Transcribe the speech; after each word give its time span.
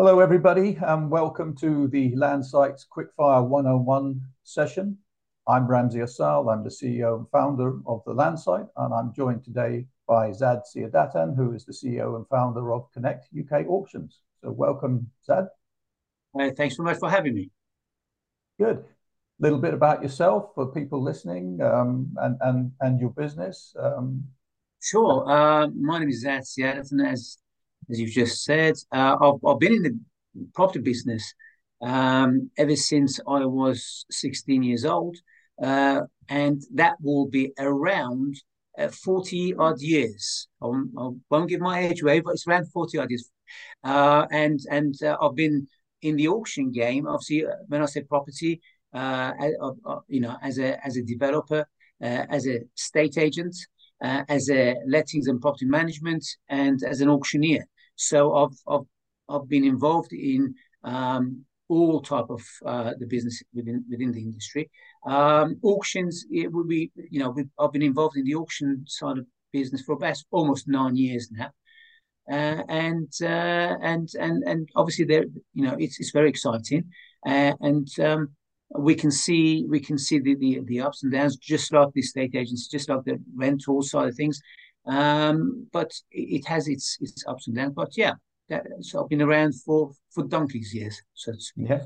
Hello, 0.00 0.20
everybody, 0.20 0.78
and 0.80 1.10
welcome 1.10 1.56
to 1.56 1.88
the 1.88 2.12
Landsite's 2.12 2.86
Quickfire 2.86 3.44
101 3.44 4.22
session. 4.44 4.96
I'm 5.48 5.66
Ramsey 5.66 5.98
Assal. 6.02 6.50
I'm 6.50 6.62
the 6.62 6.70
CEO 6.70 7.18
and 7.18 7.28
founder 7.30 7.80
of 7.84 8.04
the 8.06 8.14
Landsite, 8.14 8.68
and 8.76 8.94
I'm 8.94 9.12
joined 9.12 9.42
today 9.42 9.86
by 10.06 10.30
Zad 10.30 10.60
Siadatan, 10.72 11.34
who 11.34 11.52
is 11.52 11.64
the 11.64 11.72
CEO 11.72 12.14
and 12.14 12.28
founder 12.28 12.72
of 12.72 12.86
Connect 12.92 13.26
UK 13.36 13.66
Auctions. 13.66 14.20
So 14.40 14.52
welcome, 14.52 15.10
Zad. 15.26 15.48
Thanks 16.56 16.76
so 16.76 16.84
much 16.84 16.98
for 16.98 17.10
having 17.10 17.34
me. 17.34 17.50
Good. 18.56 18.76
A 18.78 18.84
little 19.40 19.58
bit 19.58 19.74
about 19.74 20.00
yourself 20.00 20.52
for 20.54 20.66
people 20.66 21.02
listening 21.02 21.60
um, 21.60 22.14
and, 22.18 22.36
and, 22.42 22.70
and 22.80 23.00
your 23.00 23.10
business. 23.10 23.74
Um, 23.76 24.28
Sure. 24.80 25.28
Uh, 25.28 25.66
my 25.74 25.98
name 25.98 26.08
is 26.08 26.20
Zad 26.20 26.44
Siadatan, 26.44 27.04
as 27.04 27.38
as 27.90 27.98
you've 28.00 28.10
just 28.10 28.44
said. 28.44 28.74
Uh, 28.92 29.16
I've, 29.20 29.44
I've 29.46 29.58
been 29.58 29.74
in 29.74 29.82
the 29.82 29.98
property 30.54 30.80
business 30.80 31.34
um, 31.82 32.50
ever 32.56 32.76
since 32.76 33.20
I 33.26 33.44
was 33.44 34.04
16 34.10 34.62
years 34.62 34.84
old, 34.84 35.16
uh, 35.62 36.02
and 36.28 36.62
that 36.74 36.96
will 37.00 37.26
be 37.26 37.52
around 37.58 38.36
uh, 38.78 38.88
40 38.88 39.54
odd 39.58 39.80
years. 39.80 40.48
I 40.62 40.66
won't, 40.66 40.90
I 40.98 41.08
won't, 41.30 41.48
give 41.48 41.60
my 41.60 41.80
age 41.80 42.02
away, 42.02 42.20
but 42.20 42.32
it's 42.32 42.46
around 42.46 42.70
40 42.72 42.98
odd 42.98 43.10
years. 43.10 43.30
Uh, 43.82 44.26
and 44.30 44.60
and 44.70 44.94
uh, 45.02 45.16
I've 45.22 45.34
been 45.34 45.66
in 46.02 46.16
the 46.16 46.28
auction 46.28 46.70
game. 46.70 47.06
Obviously, 47.06 47.46
uh, 47.46 47.50
when 47.68 47.82
I 47.82 47.86
say 47.86 48.02
property, 48.02 48.60
you 48.94 50.20
know, 50.20 50.36
as 50.42 50.58
a 50.58 50.86
as 50.86 50.96
a 50.96 51.02
developer, 51.02 51.66
as 52.00 52.46
a 52.46 52.60
state 52.74 53.18
agent. 53.18 53.56
as 54.00 54.48
a 54.50 54.76
lettings 54.86 55.26
and 55.26 55.40
property 55.40 55.66
management 55.66 56.24
and 56.48 56.82
as 56.84 57.00
an 57.00 57.08
auctioneer. 57.08 57.64
So 57.98 58.34
I've 58.34 58.56
I've 58.66 58.86
I've 59.28 59.48
been 59.48 59.64
involved 59.64 60.12
in 60.12 60.54
um, 60.84 61.44
all 61.68 62.00
type 62.00 62.26
of 62.30 62.42
uh, 62.64 62.92
the 62.98 63.06
business 63.06 63.42
within 63.54 63.84
within 63.90 64.12
the 64.12 64.22
industry. 64.22 64.70
Um, 65.06 65.58
auctions, 65.62 66.24
it 66.30 66.52
would 66.52 66.68
be 66.68 66.90
you 67.10 67.20
know 67.20 67.34
I've 67.58 67.72
been 67.72 67.82
involved 67.82 68.16
in 68.16 68.24
the 68.24 68.36
auction 68.36 68.84
side 68.86 69.18
of 69.18 69.26
business 69.52 69.82
for 69.82 69.92
about 69.94 70.16
almost 70.30 70.68
nine 70.68 70.96
years 70.96 71.30
now. 71.30 71.50
Uh, 72.30 72.62
and 72.68 73.10
uh, 73.22 73.76
and 73.82 74.10
and 74.20 74.44
and 74.46 74.68
obviously 74.76 75.06
there 75.06 75.24
you 75.54 75.64
know 75.64 75.74
it's 75.78 75.98
it's 75.98 76.10
very 76.10 76.28
exciting 76.28 76.84
uh, 77.26 77.54
and 77.60 77.88
um, 78.00 78.28
we 78.78 78.94
can 78.94 79.10
see 79.10 79.64
we 79.66 79.80
can 79.80 79.96
see 79.96 80.18
the, 80.18 80.34
the, 80.34 80.60
the 80.66 80.78
ups 80.78 81.02
and 81.02 81.12
downs 81.12 81.36
just 81.38 81.72
like 81.72 81.88
the 81.94 82.00
estate 82.00 82.34
agents 82.34 82.68
just 82.68 82.90
like 82.90 83.02
the 83.04 83.18
rental 83.34 83.80
side 83.82 84.08
of 84.08 84.14
things 84.14 84.42
um, 84.88 85.66
but 85.72 85.92
it, 86.10 86.46
has 86.46 86.66
its 86.68 86.96
its 87.00 87.24
ups 87.26 87.46
and 87.46 87.56
downs. 87.56 87.74
But 87.74 87.96
yeah, 87.96 88.14
that, 88.48 88.66
so 88.80 89.02
I've 89.02 89.08
been 89.08 89.22
around 89.22 89.54
for 89.62 89.92
for 90.10 90.24
donkeys 90.24 90.74
years. 90.74 91.00
So 91.14 91.32
yeah, 91.56 91.84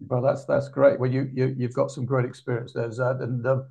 well 0.00 0.22
that's 0.22 0.44
that's 0.46 0.68
great. 0.68 0.98
Well, 0.98 1.10
you 1.10 1.30
you 1.32 1.54
you've 1.56 1.74
got 1.74 1.90
some 1.90 2.06
great 2.06 2.24
experience 2.24 2.72
there, 2.72 2.90
Zad, 2.90 3.16
and 3.16 3.46
um, 3.46 3.68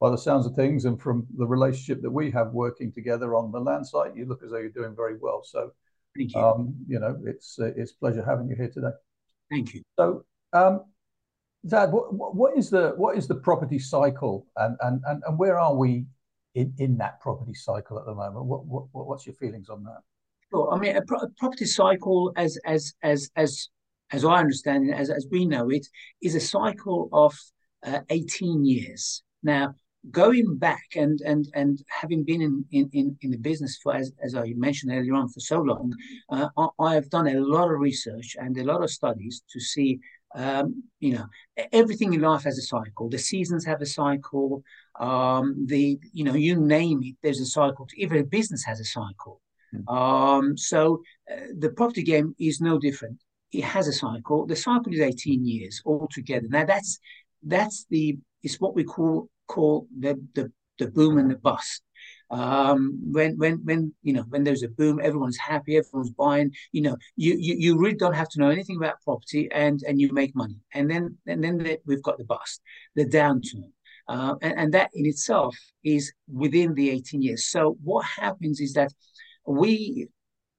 by 0.00 0.10
the 0.10 0.18
sounds 0.18 0.46
of 0.46 0.54
things, 0.54 0.84
and 0.84 1.00
from 1.00 1.26
the 1.36 1.46
relationship 1.46 2.02
that 2.02 2.10
we 2.10 2.30
have 2.32 2.52
working 2.52 2.92
together 2.92 3.34
on 3.34 3.52
the 3.52 3.60
Landsite, 3.60 4.16
you 4.16 4.26
look 4.26 4.42
as 4.42 4.50
though 4.50 4.58
you're 4.58 4.70
doing 4.70 4.94
very 4.94 5.16
well. 5.18 5.42
So, 5.44 5.70
thank 6.16 6.34
you. 6.34 6.40
Um, 6.40 6.74
you 6.88 6.98
know, 6.98 7.16
it's 7.24 7.58
uh, 7.60 7.72
it's 7.76 7.92
pleasure 7.92 8.24
having 8.24 8.48
you 8.48 8.56
here 8.56 8.70
today. 8.70 8.92
Thank 9.50 9.74
you. 9.74 9.82
So, 9.96 10.24
um, 10.52 10.84
Zad, 11.68 11.92
what, 11.92 12.12
what 12.12 12.58
is 12.58 12.70
the 12.70 12.94
what 12.96 13.16
is 13.16 13.28
the 13.28 13.36
property 13.36 13.78
cycle, 13.78 14.46
and 14.56 14.76
and 14.80 15.00
and, 15.06 15.22
and 15.26 15.38
where 15.38 15.58
are 15.58 15.74
we 15.74 16.06
in, 16.56 16.72
in 16.78 16.96
that 16.96 17.20
property 17.20 17.54
cycle 17.54 17.98
at 17.98 18.06
the 18.06 18.14
moment. 18.14 18.46
What, 18.46 18.66
what 18.66 18.86
what's 18.92 19.26
your 19.26 19.34
feelings 19.34 19.68
on 19.68 19.84
that? 19.84 20.00
Sure. 20.50 20.72
I 20.72 20.78
mean, 20.78 20.96
a, 20.96 21.02
pro- 21.02 21.20
a 21.20 21.28
property 21.38 21.66
cycle, 21.66 22.32
as 22.36 22.58
as 22.64 22.94
as 23.02 23.30
as 23.36 23.68
as 24.10 24.24
I 24.24 24.38
understand 24.38 24.88
it, 24.88 24.94
as 24.94 25.10
as 25.10 25.26
we 25.30 25.44
know 25.44 25.68
it, 25.70 25.86
is 26.22 26.34
a 26.34 26.40
cycle 26.40 27.10
of 27.12 27.38
uh, 27.86 28.00
eighteen 28.08 28.64
years. 28.64 29.22
Now, 29.42 29.74
going 30.10 30.56
back 30.56 30.86
and 30.96 31.20
and 31.26 31.46
and 31.54 31.78
having 31.88 32.24
been 32.24 32.40
in 32.40 32.64
in 32.72 33.16
in 33.20 33.30
the 33.30 33.38
business 33.38 33.78
for 33.82 33.94
as, 33.94 34.10
as 34.24 34.34
I 34.34 34.54
mentioned 34.56 34.92
earlier 34.92 35.14
on 35.14 35.28
for 35.28 35.40
so 35.40 35.60
long, 35.60 35.92
uh, 36.30 36.48
I, 36.56 36.68
I, 36.78 36.94
have 36.94 37.10
done 37.10 37.28
a 37.28 37.38
lot 37.38 37.70
of 37.70 37.78
research 37.80 38.34
and 38.40 38.56
a 38.56 38.64
lot 38.64 38.82
of 38.82 38.90
studies 38.90 39.42
to 39.50 39.60
see 39.60 40.00
um, 40.36 40.84
you 41.00 41.14
know, 41.14 41.26
everything 41.72 42.12
in 42.12 42.20
life 42.20 42.44
has 42.44 42.58
a 42.58 42.62
cycle. 42.62 43.08
The 43.08 43.18
seasons 43.18 43.64
have 43.64 43.80
a 43.80 43.86
cycle. 43.86 44.62
Um, 45.00 45.64
the 45.66 45.98
you 46.12 46.24
know, 46.24 46.34
you 46.34 46.56
name 46.56 47.00
it, 47.02 47.16
there's 47.22 47.40
a 47.40 47.46
cycle. 47.46 47.88
Even 47.96 48.18
a 48.18 48.24
business 48.24 48.62
has 48.64 48.78
a 48.78 48.84
cycle. 48.84 49.40
Mm. 49.74 49.92
Um, 49.92 50.56
so 50.56 51.02
uh, 51.30 51.46
the 51.58 51.70
property 51.70 52.02
game 52.02 52.34
is 52.38 52.60
no 52.60 52.78
different. 52.78 53.18
It 53.52 53.64
has 53.64 53.88
a 53.88 53.92
cycle. 53.92 54.46
The 54.46 54.56
cycle 54.56 54.92
is 54.92 55.00
18 55.00 55.46
years 55.46 55.80
altogether. 55.86 56.46
Now 56.48 56.66
that's 56.66 56.98
that's 57.42 57.86
the 57.88 58.18
it's 58.42 58.60
what 58.60 58.74
we 58.74 58.84
call 58.84 59.28
call 59.48 59.86
the 59.98 60.20
the, 60.34 60.52
the 60.78 60.88
boom 60.88 61.16
and 61.16 61.30
the 61.30 61.36
bust 61.36 61.82
um, 62.30 62.98
when 63.12 63.36
when 63.38 63.60
when 63.64 63.94
you 64.02 64.12
know 64.12 64.24
when 64.28 64.42
there's 64.44 64.62
a 64.62 64.68
boom 64.68 65.00
everyone's 65.02 65.38
happy 65.38 65.76
everyone's 65.76 66.10
buying 66.10 66.50
you 66.72 66.82
know 66.82 66.96
you, 67.14 67.36
you 67.38 67.54
you 67.58 67.78
really 67.78 67.94
don't 67.94 68.14
have 68.14 68.28
to 68.30 68.40
know 68.40 68.50
anything 68.50 68.76
about 68.76 69.00
property 69.02 69.48
and 69.52 69.80
and 69.86 70.00
you 70.00 70.12
make 70.12 70.34
money. 70.34 70.58
And 70.74 70.90
then 70.90 71.16
and 71.26 71.42
then 71.42 71.58
the, 71.58 71.78
we've 71.86 72.02
got 72.02 72.18
the 72.18 72.24
bust 72.24 72.60
the 72.94 73.04
downturn. 73.04 73.70
Uh, 74.08 74.36
and, 74.40 74.58
and 74.58 74.74
that 74.74 74.90
in 74.94 75.04
itself 75.04 75.56
is 75.82 76.12
within 76.32 76.74
the 76.74 76.90
18 76.90 77.22
years. 77.22 77.46
So 77.46 77.76
what 77.82 78.04
happens 78.04 78.60
is 78.60 78.72
that 78.74 78.92
we 79.46 80.08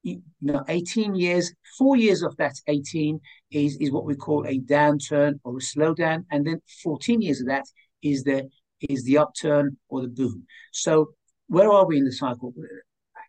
you 0.02 0.22
know 0.40 0.64
18 0.68 1.14
years 1.14 1.52
four 1.76 1.96
years 1.96 2.22
of 2.22 2.36
that 2.36 2.54
18 2.68 3.20
is 3.50 3.76
is 3.78 3.90
what 3.90 4.04
we 4.04 4.14
call 4.14 4.46
a 4.46 4.58
downturn 4.60 5.38
or 5.44 5.56
a 5.56 5.60
slowdown. 5.60 6.24
And 6.30 6.46
then 6.46 6.60
14 6.82 7.20
years 7.20 7.40
of 7.40 7.48
that 7.48 7.64
is 8.02 8.24
the 8.24 8.48
is 8.80 9.04
the 9.04 9.18
upturn 9.18 9.76
or 9.88 10.02
the 10.02 10.08
boom. 10.08 10.46
So 10.72 11.14
where 11.48 11.70
are 11.70 11.86
we 11.86 11.98
in 11.98 12.04
the 12.04 12.12
cycle? 12.12 12.54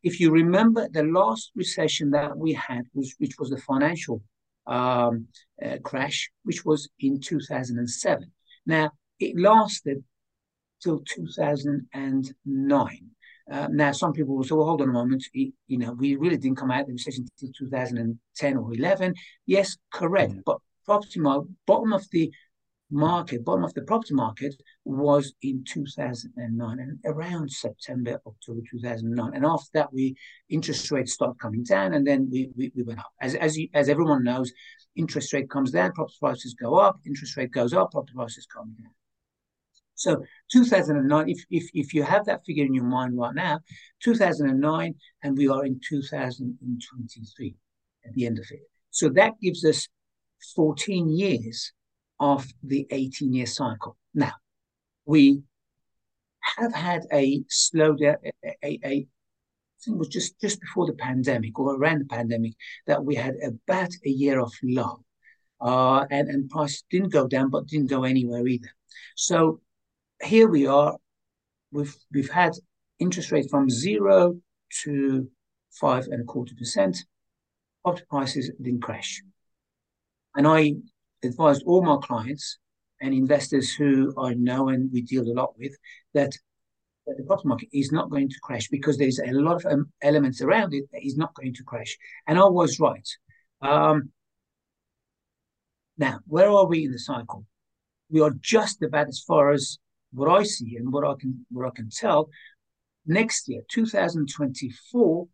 If 0.03 0.19
you 0.19 0.31
remember, 0.31 0.87
the 0.89 1.03
last 1.03 1.51
recession 1.55 2.11
that 2.11 2.37
we 2.37 2.53
had 2.53 2.83
was 2.93 3.15
which 3.17 3.37
was 3.39 3.49
the 3.49 3.57
financial 3.57 4.21
um, 4.67 5.27
uh, 5.63 5.77
crash, 5.83 6.29
which 6.43 6.63
was 6.63 6.89
in 6.99 7.19
2007. 7.19 8.31
Now 8.65 8.91
it 9.19 9.37
lasted 9.37 10.03
till 10.81 11.01
2009. 11.05 13.09
Uh, 13.51 13.67
now, 13.71 13.91
some 13.91 14.13
people 14.13 14.35
will 14.35 14.43
say, 14.43 14.53
well, 14.53 14.65
hold 14.65 14.81
on 14.81 14.89
a 14.89 14.93
moment. 14.93 15.23
you 15.33 15.53
know, 15.69 15.93
we 15.93 16.15
really 16.15 16.37
didn't 16.37 16.57
come 16.57 16.69
out 16.69 16.81
of 16.81 16.87
the 16.87 16.93
recession 16.93 17.25
until 17.41 17.51
2010 17.57 18.57
or 18.57 18.73
11. 18.73 19.13
Yes, 19.47 19.75
correct. 19.91 20.31
Mm-hmm. 20.31 20.41
But 20.45 20.57
property 20.85 21.19
market, 21.19 21.49
bottom 21.65 21.93
of 21.93 22.05
the 22.11 22.31
market, 22.91 23.43
bottom 23.43 23.63
of 23.63 23.73
the 23.73 23.81
property 23.81 24.13
market, 24.13 24.53
was 24.89 25.33
in 25.41 25.63
2009 25.67 26.79
and 26.79 26.99
around 27.05 27.51
September, 27.51 28.19
October 28.25 28.61
2009. 28.69 29.33
And 29.33 29.45
after 29.45 29.69
that, 29.73 29.93
we 29.93 30.15
interest 30.49 30.89
rates 30.91 31.13
start 31.13 31.39
coming 31.39 31.63
down, 31.63 31.93
and 31.93 32.05
then 32.05 32.29
we, 32.31 32.49
we, 32.55 32.71
we 32.75 32.83
went 32.83 32.99
up. 32.99 33.11
As 33.21 33.35
as 33.35 33.57
you, 33.57 33.69
as 33.73 33.89
everyone 33.89 34.23
knows, 34.23 34.51
interest 34.95 35.33
rate 35.33 35.49
comes 35.49 35.71
down, 35.71 35.91
property 35.93 36.17
prices 36.19 36.53
go 36.53 36.75
up. 36.75 36.99
Interest 37.05 37.37
rate 37.37 37.51
goes 37.51 37.73
up, 37.73 37.91
property 37.91 38.13
prices 38.15 38.47
come 38.53 38.75
down. 38.81 38.91
So 39.95 40.23
2009, 40.51 41.29
if, 41.29 41.43
if, 41.49 41.69
if 41.73 41.93
you 41.93 42.03
have 42.03 42.25
that 42.25 42.45
figure 42.45 42.65
in 42.65 42.73
your 42.73 42.85
mind 42.85 43.17
right 43.17 43.35
now, 43.35 43.59
2009, 44.01 44.95
and 45.23 45.37
we 45.37 45.49
are 45.49 45.65
in 45.65 45.79
2023 45.87 47.55
at 48.05 48.13
the 48.13 48.25
end 48.25 48.39
of 48.39 48.45
it. 48.49 48.61
So 48.91 49.09
that 49.09 49.33
gives 49.41 49.65
us 49.65 49.89
14 50.55 51.09
years 51.09 51.73
of 52.19 52.47
the 52.63 52.87
18 52.91 53.33
year 53.33 53.45
cycle. 53.45 53.97
Now, 54.13 54.31
we 55.09 55.41
have 56.57 56.73
had 56.73 57.01
a 57.11 57.41
slowdown, 57.49 58.17
a, 58.23 58.55
a, 58.63 58.79
a 58.83 58.87
I 58.87 59.77
think 59.83 59.95
it 59.95 59.97
was 59.97 60.07
just, 60.09 60.39
just 60.39 60.61
before 60.61 60.85
the 60.85 60.93
pandemic 60.93 61.57
or 61.57 61.75
around 61.75 62.01
the 62.01 62.15
pandemic 62.15 62.53
that 62.85 63.03
we 63.03 63.15
had 63.15 63.33
about 63.43 63.89
a 64.05 64.09
year 64.09 64.39
of 64.39 64.53
lull. 64.61 65.03
Uh, 65.59 66.05
and, 66.11 66.29
and 66.29 66.49
prices 66.49 66.83
didn't 66.91 67.11
go 67.11 67.27
down, 67.27 67.49
but 67.49 67.65
didn't 67.65 67.89
go 67.89 68.03
anywhere 68.03 68.45
either. 68.45 68.69
So 69.15 69.61
here 70.21 70.47
we 70.47 70.67
are. 70.67 70.95
We've, 71.71 71.95
we've 72.13 72.29
had 72.29 72.53
interest 72.99 73.31
rates 73.31 73.49
from 73.49 73.67
zero 73.69 74.35
to 74.83 75.27
five 75.71 76.05
and 76.11 76.21
a 76.21 76.25
quarter 76.25 76.53
percent. 76.55 76.97
Property 77.83 78.05
prices 78.09 78.51
didn't 78.61 78.83
crash. 78.83 79.23
And 80.35 80.47
I 80.47 80.75
advised 81.23 81.63
all 81.65 81.81
my 81.81 81.97
clients 82.01 82.59
and 83.01 83.13
investors 83.13 83.73
who 83.73 84.13
I 84.17 84.33
know 84.33 84.69
and 84.69 84.91
we 84.91 85.01
deal 85.01 85.23
a 85.23 85.33
lot 85.33 85.57
with 85.57 85.75
that, 86.13 86.31
that 87.07 87.17
the 87.17 87.23
property 87.23 87.47
market 87.47 87.69
is 87.73 87.91
not 87.91 88.09
going 88.09 88.29
to 88.29 88.39
crash 88.43 88.67
because 88.69 88.97
there's 88.97 89.19
a 89.19 89.31
lot 89.31 89.57
of 89.57 89.65
um, 89.71 89.91
elements 90.01 90.41
around 90.41 90.73
it 90.73 90.85
that 90.91 91.05
is 91.05 91.17
not 91.17 91.33
going 91.33 91.53
to 91.55 91.63
crash. 91.63 91.97
And 92.27 92.37
I 92.37 92.45
was 92.45 92.79
right. 92.79 93.07
Um, 93.61 94.11
now, 95.97 96.19
where 96.27 96.49
are 96.49 96.65
we 96.65 96.85
in 96.85 96.91
the 96.91 96.99
cycle? 96.99 97.45
We 98.09 98.21
are 98.21 98.31
just 98.41 98.81
about 98.81 99.07
as 99.07 99.23
far 99.27 99.51
as 99.51 99.77
what 100.11 100.29
I 100.29 100.43
see 100.43 100.75
and 100.77 100.91
what 100.91 101.05
I 101.05 101.13
can 101.19 101.45
what 101.51 101.67
I 101.67 101.71
can 101.75 101.89
tell. 101.89 102.29
Next 103.05 103.47
year, 103.47 103.61
2024, 103.71 105.27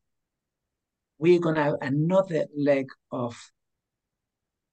we're 1.17 1.39
going 1.39 1.55
to 1.55 1.63
have 1.63 1.75
another 1.81 2.45
leg 2.55 2.87
of 3.11 3.35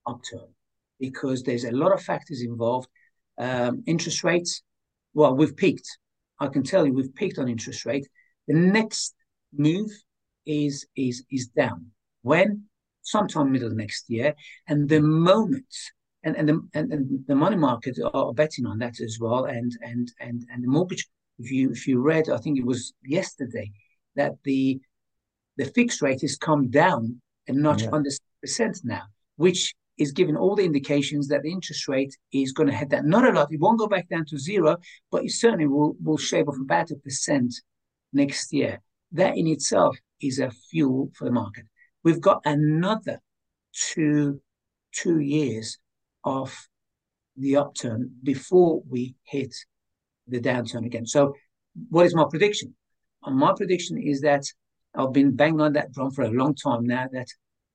upturn 0.05 0.53
because 0.99 1.43
there's 1.43 1.65
a 1.65 1.71
lot 1.71 1.91
of 1.91 2.01
factors 2.01 2.41
involved. 2.41 2.87
Um, 3.37 3.83
interest 3.87 4.23
rates, 4.23 4.61
well, 5.13 5.35
we've 5.35 5.55
peaked. 5.55 5.97
I 6.39 6.47
can 6.47 6.63
tell 6.63 6.85
you 6.85 6.93
we've 6.93 7.15
peaked 7.15 7.39
on 7.39 7.47
interest 7.47 7.85
rate. 7.85 8.07
The 8.47 8.55
next 8.55 9.15
move 9.55 9.91
is 10.45 10.85
is 10.95 11.23
is 11.31 11.47
down. 11.47 11.87
When? 12.21 12.63
Sometime 13.01 13.51
middle 13.51 13.69
next 13.71 14.09
year. 14.09 14.33
And 14.67 14.87
the 14.87 15.01
moment 15.01 15.73
and 16.23 16.35
and 16.35 16.49
the 16.49 16.61
and, 16.73 16.93
and 16.93 17.25
the 17.27 17.35
money 17.35 17.57
market 17.57 17.97
are 18.13 18.33
betting 18.33 18.65
on 18.65 18.79
that 18.79 18.99
as 19.01 19.17
well. 19.19 19.45
And 19.45 19.71
and 19.81 20.11
and 20.19 20.45
and 20.51 20.63
the 20.63 20.67
mortgage, 20.67 21.07
if 21.39 21.51
you 21.51 21.71
if 21.71 21.87
you 21.87 22.01
read, 22.01 22.29
I 22.29 22.37
think 22.37 22.57
it 22.57 22.65
was 22.65 22.93
yesterday, 23.03 23.71
that 24.15 24.33
the 24.43 24.79
the 25.57 25.65
fixed 25.65 26.01
rate 26.01 26.21
has 26.21 26.37
come 26.37 26.69
down 26.69 27.21
a 27.47 27.53
notch 27.53 27.83
yeah. 27.83 27.91
under 27.91 28.09
percent 28.41 28.79
now, 28.83 29.03
which 29.35 29.75
is 29.97 30.11
giving 30.11 30.35
all 30.35 30.55
the 30.55 30.65
indications 30.65 31.27
that 31.27 31.43
the 31.43 31.51
interest 31.51 31.87
rate 31.87 32.15
is 32.31 32.51
going 32.51 32.67
to 32.67 32.75
head 32.75 32.89
down. 32.89 33.07
Not 33.07 33.27
a 33.27 33.31
lot. 33.31 33.51
It 33.51 33.59
won't 33.59 33.79
go 33.79 33.87
back 33.87 34.09
down 34.09 34.25
to 34.25 34.37
zero, 34.37 34.77
but 35.11 35.23
it 35.23 35.31
certainly 35.31 35.67
will, 35.67 35.95
will 36.03 36.17
shave 36.17 36.47
off 36.47 36.57
about 36.59 36.91
a 36.91 36.95
percent 36.95 37.53
next 38.11 38.51
year. 38.53 38.81
That 39.11 39.37
in 39.37 39.47
itself 39.47 39.95
is 40.21 40.39
a 40.39 40.51
fuel 40.71 41.11
for 41.15 41.25
the 41.25 41.31
market. 41.31 41.65
We've 42.03 42.21
got 42.21 42.41
another 42.45 43.21
two 43.71 44.41
two 44.93 45.19
years 45.19 45.77
of 46.23 46.67
the 47.35 47.57
upturn 47.57 48.11
before 48.21 48.81
we 48.87 49.15
hit 49.23 49.53
the 50.27 50.39
downturn 50.39 50.85
again. 50.85 51.05
So, 51.05 51.33
what 51.89 52.05
is 52.05 52.15
my 52.15 52.25
prediction? 52.29 52.75
My 53.25 53.53
prediction 53.55 53.97
is 53.97 54.21
that 54.21 54.43
I've 54.95 55.13
been 55.13 55.35
banging 55.35 55.61
on 55.61 55.73
that 55.73 55.91
drum 55.91 56.11
for 56.11 56.23
a 56.23 56.29
long 56.29 56.55
time 56.55 56.85
now 56.85 57.07
that 57.11 57.27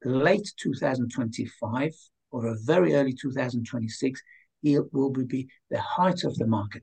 late 0.05 0.53
2025 0.59 1.93
or 2.31 2.47
a 2.47 2.57
very 2.65 2.95
early 2.95 3.13
2026, 3.13 4.21
it 4.63 4.83
will 4.93 5.11
be 5.11 5.49
the 5.71 5.81
height 5.81 6.25
of 6.25 6.37
the 6.37 6.47
market. 6.47 6.83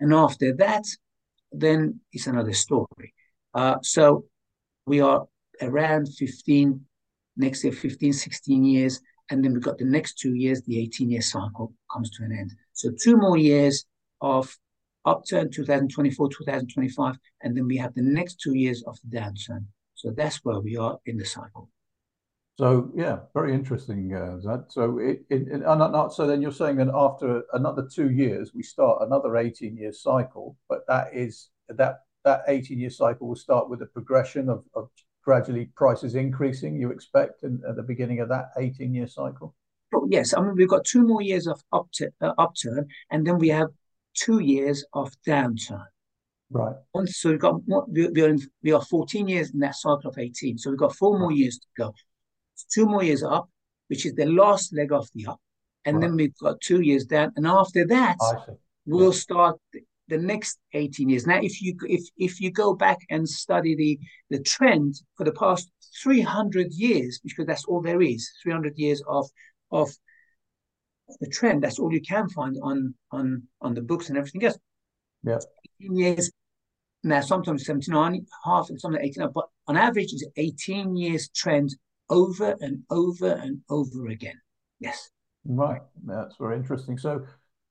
And 0.00 0.12
after 0.12 0.54
that, 0.56 0.84
then 1.52 2.00
it's 2.12 2.26
another 2.26 2.52
story. 2.52 3.14
Uh, 3.54 3.76
so 3.82 4.24
we 4.86 5.00
are 5.00 5.24
around 5.60 6.08
15, 6.08 6.80
next 7.36 7.64
year, 7.64 7.72
15, 7.72 8.12
16 8.12 8.64
years. 8.64 9.00
And 9.30 9.44
then 9.44 9.52
we've 9.52 9.62
got 9.62 9.78
the 9.78 9.84
next 9.84 10.18
two 10.18 10.34
years, 10.34 10.62
the 10.62 10.80
18 10.80 11.10
year 11.10 11.22
cycle 11.22 11.72
comes 11.92 12.10
to 12.10 12.24
an 12.24 12.32
end. 12.32 12.52
So 12.72 12.90
two 13.00 13.16
more 13.16 13.36
years 13.36 13.84
of 14.20 14.54
upturn 15.04 15.50
2024, 15.50 16.28
2025. 16.28 17.16
And 17.42 17.56
then 17.56 17.66
we 17.66 17.76
have 17.76 17.94
the 17.94 18.02
next 18.02 18.40
two 18.40 18.54
years 18.54 18.82
of 18.86 18.98
the 19.04 19.16
downturn. 19.16 19.66
So 19.94 20.10
that's 20.16 20.38
where 20.42 20.60
we 20.60 20.76
are 20.76 20.98
in 21.06 21.16
the 21.16 21.24
cycle. 21.24 21.68
So 22.62 22.92
yeah, 22.94 23.18
very 23.34 23.52
interesting, 23.52 24.14
uh, 24.14 24.38
Zad. 24.40 24.66
So 24.68 24.98
it, 24.98 25.24
it, 25.30 25.62
not, 25.62 26.14
so 26.14 26.28
then 26.28 26.40
you're 26.40 26.52
saying 26.52 26.76
that 26.76 26.92
after 26.94 27.42
another 27.54 27.88
two 27.92 28.12
years 28.12 28.54
we 28.54 28.62
start 28.62 29.02
another 29.02 29.36
18 29.36 29.76
year 29.76 29.92
cycle, 29.92 30.56
but 30.68 30.86
that 30.86 31.08
is 31.12 31.48
that 31.70 32.02
that 32.24 32.42
18 32.46 32.78
year 32.78 32.88
cycle 32.88 33.26
will 33.26 33.34
start 33.34 33.68
with 33.68 33.82
a 33.82 33.86
progression 33.86 34.48
of, 34.48 34.62
of 34.76 34.90
gradually 35.24 35.70
prices 35.74 36.14
increasing. 36.14 36.76
You 36.76 36.92
expect 36.92 37.42
in, 37.42 37.60
at 37.68 37.74
the 37.74 37.82
beginning 37.82 38.20
of 38.20 38.28
that 38.28 38.50
18 38.56 38.94
year 38.94 39.08
cycle. 39.08 39.56
Oh, 39.92 40.06
yes, 40.08 40.32
I 40.32 40.40
mean 40.40 40.54
we've 40.54 40.68
got 40.68 40.84
two 40.84 41.02
more 41.02 41.20
years 41.20 41.48
of 41.48 41.60
upturn, 41.72 42.12
uh, 42.20 42.32
upturn, 42.38 42.86
and 43.10 43.26
then 43.26 43.38
we 43.38 43.48
have 43.48 43.70
two 44.14 44.38
years 44.38 44.84
of 44.92 45.12
downturn. 45.26 45.84
Right. 46.48 46.76
so 47.06 47.30
we've 47.30 47.40
got 47.40 47.60
we 47.88 48.22
are, 48.22 48.36
we 48.62 48.70
are 48.70 48.82
14 48.82 49.26
years 49.26 49.50
in 49.50 49.58
that 49.58 49.74
cycle 49.74 50.10
of 50.10 50.18
18. 50.18 50.58
So 50.58 50.70
we've 50.70 50.78
got 50.78 50.94
four 50.94 51.18
more 51.18 51.32
years 51.32 51.58
to 51.58 51.66
go 51.76 51.92
two 52.72 52.86
more 52.86 53.02
years 53.02 53.22
up, 53.22 53.48
which 53.88 54.06
is 54.06 54.14
the 54.14 54.26
last 54.26 54.74
leg 54.74 54.92
of 54.92 55.08
the 55.14 55.26
up. 55.26 55.40
And 55.84 55.96
right. 55.96 56.02
then 56.02 56.16
we've 56.16 56.36
got 56.38 56.60
two 56.60 56.80
years 56.80 57.04
down. 57.04 57.32
And 57.36 57.46
after 57.46 57.86
that, 57.86 58.16
we'll 58.86 59.12
yeah. 59.12 59.18
start 59.18 59.58
the 60.08 60.18
next 60.18 60.58
18 60.74 61.08
years. 61.08 61.26
Now, 61.26 61.40
if 61.42 61.60
you 61.62 61.76
if 61.84 62.02
if 62.16 62.40
you 62.40 62.50
go 62.50 62.74
back 62.74 62.98
and 63.10 63.28
study 63.28 63.74
the 63.74 63.98
the 64.30 64.42
trend 64.42 64.94
for 65.16 65.24
the 65.24 65.32
past 65.32 65.70
300 66.02 66.72
years, 66.72 67.20
because 67.22 67.46
that's 67.46 67.64
all 67.64 67.82
there 67.82 68.02
is, 68.02 68.30
300 68.42 68.76
years 68.76 69.02
of 69.08 69.28
of 69.70 69.90
the 71.20 71.28
trend. 71.28 71.62
That's 71.62 71.78
all 71.78 71.92
you 71.92 72.00
can 72.00 72.28
find 72.28 72.56
on 72.62 72.94
on 73.10 73.42
on 73.60 73.74
the 73.74 73.82
books 73.82 74.08
and 74.08 74.18
everything 74.18 74.44
else. 74.44 74.58
Yeah. 75.22 75.38
18 75.80 75.96
years. 75.96 76.30
Now, 77.04 77.20
sometimes 77.20 77.66
79, 77.66 78.26
half, 78.44 78.68
and 78.68 78.80
sometimes 78.80 79.04
18, 79.04 79.30
but 79.34 79.48
on 79.66 79.76
average, 79.76 80.12
it's 80.12 80.24
18 80.36 80.94
years 80.94 81.28
trend 81.34 81.74
over 82.10 82.56
and 82.60 82.82
over 82.90 83.30
and 83.32 83.60
over 83.70 84.08
again. 84.08 84.40
Yes. 84.80 85.10
Right. 85.44 85.82
That's 86.04 86.36
very 86.36 86.56
interesting. 86.56 86.98
So 86.98 87.24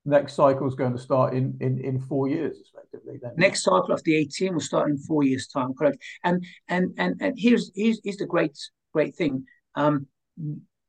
next 0.04 0.34
cycle 0.34 0.66
is 0.66 0.74
going 0.74 0.92
to 0.92 0.98
start 0.98 1.34
in 1.34 1.56
in 1.60 1.78
in 1.78 1.98
four 1.98 2.28
years 2.28 2.56
effectively 2.74 3.18
then 3.22 3.32
next 3.36 3.62
cycle 3.62 3.92
of 3.92 4.02
the 4.02 4.16
18 4.16 4.54
will 4.54 4.60
start 4.60 4.90
in 4.90 4.98
four 4.98 5.22
years 5.22 5.46
time 5.46 5.72
correct 5.74 5.98
and 6.24 6.44
and 6.68 6.92
and 6.98 7.14
and 7.20 7.34
here's 7.38 7.70
here's, 7.76 8.00
here's 8.02 8.16
the 8.16 8.26
great 8.26 8.58
great 8.92 9.14
thing 9.14 9.44
um 9.76 10.06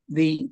the 0.08 0.48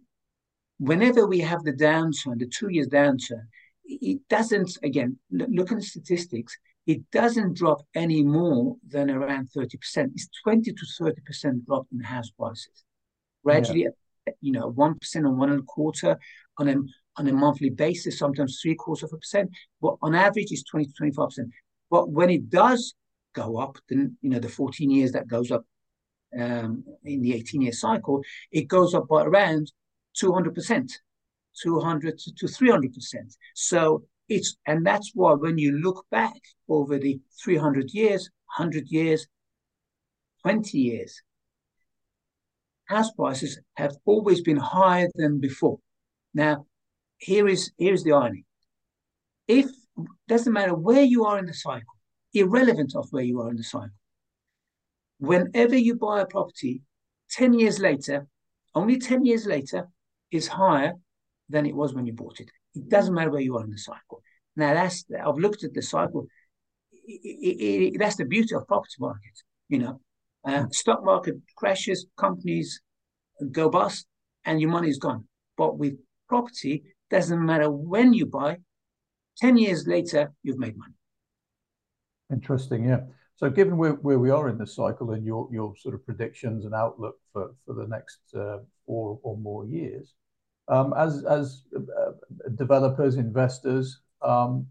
whenever 0.78 1.26
we 1.26 1.40
have 1.40 1.64
the 1.64 1.72
downturn 1.72 2.38
the 2.38 2.46
two 2.46 2.68
years 2.68 2.86
downturn 2.86 3.46
it 3.84 4.20
doesn't 4.28 4.78
again 4.84 5.18
look 5.30 5.72
at 5.72 5.78
the 5.78 5.84
statistics 5.84 6.56
it 6.86 7.10
doesn't 7.10 7.56
drop 7.56 7.82
any 7.94 8.22
more 8.22 8.76
than 8.88 9.10
around 9.10 9.48
30% 9.56 9.74
it's 10.14 10.28
20 10.42 10.72
to 10.72 10.86
30% 11.00 11.64
drop 11.66 11.86
in 11.92 12.00
house 12.00 12.30
prices 12.30 12.84
gradually, 13.42 13.86
yeah. 14.26 14.32
you 14.40 14.52
know, 14.52 14.68
one 14.68 14.98
percent 14.98 15.26
or 15.26 15.32
one 15.32 15.50
and 15.50 15.60
a 15.60 15.64
quarter 15.64 16.18
on 16.58 16.68
a 16.68 16.76
on 17.16 17.28
a 17.28 17.32
monthly 17.32 17.70
basis, 17.70 18.18
sometimes 18.18 18.60
three 18.60 18.74
quarters 18.74 19.04
of 19.04 19.12
a 19.12 19.18
percent. 19.18 19.50
But 19.80 19.96
on 20.02 20.14
average, 20.14 20.48
it's 20.50 20.64
twenty 20.64 20.86
to 20.86 20.92
twenty 20.92 21.12
five 21.12 21.28
percent. 21.28 21.50
But 21.90 22.10
when 22.10 22.30
it 22.30 22.48
does 22.48 22.94
go 23.34 23.58
up, 23.58 23.78
then 23.88 24.16
you 24.22 24.30
know 24.30 24.38
the 24.38 24.48
fourteen 24.48 24.90
years 24.90 25.12
that 25.12 25.28
goes 25.28 25.50
up 25.50 25.64
um, 26.38 26.84
in 27.04 27.22
the 27.22 27.34
eighteen 27.34 27.62
year 27.62 27.72
cycle, 27.72 28.22
it 28.50 28.68
goes 28.68 28.94
up 28.94 29.08
by 29.08 29.22
around 29.22 29.72
two 30.14 30.32
hundred 30.32 30.54
percent, 30.54 30.92
two 31.62 31.80
hundred 31.80 32.18
to 32.18 32.48
three 32.48 32.70
hundred 32.70 32.94
percent. 32.94 33.34
So 33.54 34.04
it's 34.28 34.56
and 34.66 34.86
that's 34.86 35.10
why 35.14 35.32
when 35.34 35.58
you 35.58 35.72
look 35.78 36.06
back 36.10 36.40
over 36.68 36.98
the 36.98 37.20
three 37.42 37.56
hundred 37.56 37.90
years, 37.92 38.30
hundred 38.46 38.88
years, 38.88 39.26
twenty 40.42 40.78
years, 40.78 41.22
house 42.86 43.10
prices 43.12 43.58
have 43.76 43.94
always 44.04 44.40
been 44.42 44.56
higher 44.56 45.08
than 45.14 45.40
before. 45.40 45.78
Now, 46.34 46.66
here 47.18 47.48
is 47.48 47.72
here's 47.78 48.04
the 48.04 48.12
irony. 48.12 48.44
If 49.48 49.66
doesn't 50.28 50.52
matter 50.52 50.74
where 50.74 51.02
you 51.02 51.24
are 51.24 51.38
in 51.38 51.46
the 51.46 51.54
cycle, 51.54 51.94
irrelevant 52.32 52.94
of 52.96 53.08
where 53.10 53.24
you 53.24 53.40
are 53.40 53.50
in 53.50 53.56
the 53.56 53.64
cycle, 53.64 53.90
whenever 55.18 55.76
you 55.76 55.94
buy 55.94 56.20
a 56.20 56.26
property, 56.26 56.82
10 57.30 57.54
years 57.54 57.78
later, 57.78 58.26
only 58.74 58.98
10 58.98 59.24
years 59.24 59.46
later, 59.46 59.88
is 60.30 60.48
higher 60.48 60.94
than 61.48 61.66
it 61.66 61.74
was 61.74 61.94
when 61.94 62.06
you 62.06 62.12
bought 62.12 62.40
it. 62.40 62.50
It 62.74 62.88
doesn't 62.88 63.14
matter 63.14 63.30
where 63.30 63.40
you 63.40 63.56
are 63.56 63.64
in 63.64 63.70
the 63.70 63.78
cycle. 63.78 64.22
Now 64.56 64.74
that's 64.74 65.04
I've 65.24 65.38
looked 65.38 65.64
at 65.64 65.74
the 65.74 65.82
cycle. 65.82 66.26
It, 66.92 67.20
it, 67.24 67.94
it, 67.94 67.98
that's 67.98 68.16
the 68.16 68.24
beauty 68.24 68.54
of 68.54 68.66
property 68.66 68.96
market. 69.00 69.36
You 69.68 69.78
know, 69.78 70.00
uh, 70.44 70.66
stock 70.70 71.04
market 71.04 71.36
crashes, 71.56 72.06
companies 72.16 72.80
go 73.50 73.68
bust, 73.68 74.06
and 74.44 74.60
your 74.60 74.70
money 74.70 74.88
is 74.88 74.98
gone. 74.98 75.26
But 75.56 75.78
with 75.78 75.94
property, 76.28 76.82
doesn't 77.10 77.44
matter 77.44 77.70
when 77.70 78.12
you 78.14 78.26
buy. 78.26 78.56
Ten 79.36 79.56
years 79.56 79.86
later, 79.86 80.32
you've 80.42 80.58
made 80.58 80.76
money. 80.76 80.94
Interesting, 82.32 82.84
yeah. 82.84 83.00
So, 83.36 83.50
given 83.50 83.76
where, 83.76 83.92
where 83.92 84.18
we 84.18 84.30
are 84.30 84.48
in 84.48 84.58
the 84.58 84.66
cycle 84.66 85.10
and 85.12 85.24
your 85.24 85.48
your 85.52 85.74
sort 85.76 85.94
of 85.94 86.04
predictions 86.04 86.64
and 86.64 86.74
outlook 86.74 87.16
for 87.32 87.54
for 87.64 87.74
the 87.74 87.86
next 87.86 88.20
uh, 88.34 88.58
four 88.86 89.18
or 89.22 89.36
more 89.36 89.66
years, 89.66 90.14
as 90.96 91.24
as 91.24 91.64
uh, 91.76 92.12
developers, 92.54 93.16
investors, 93.16 94.00
um, 94.22 94.66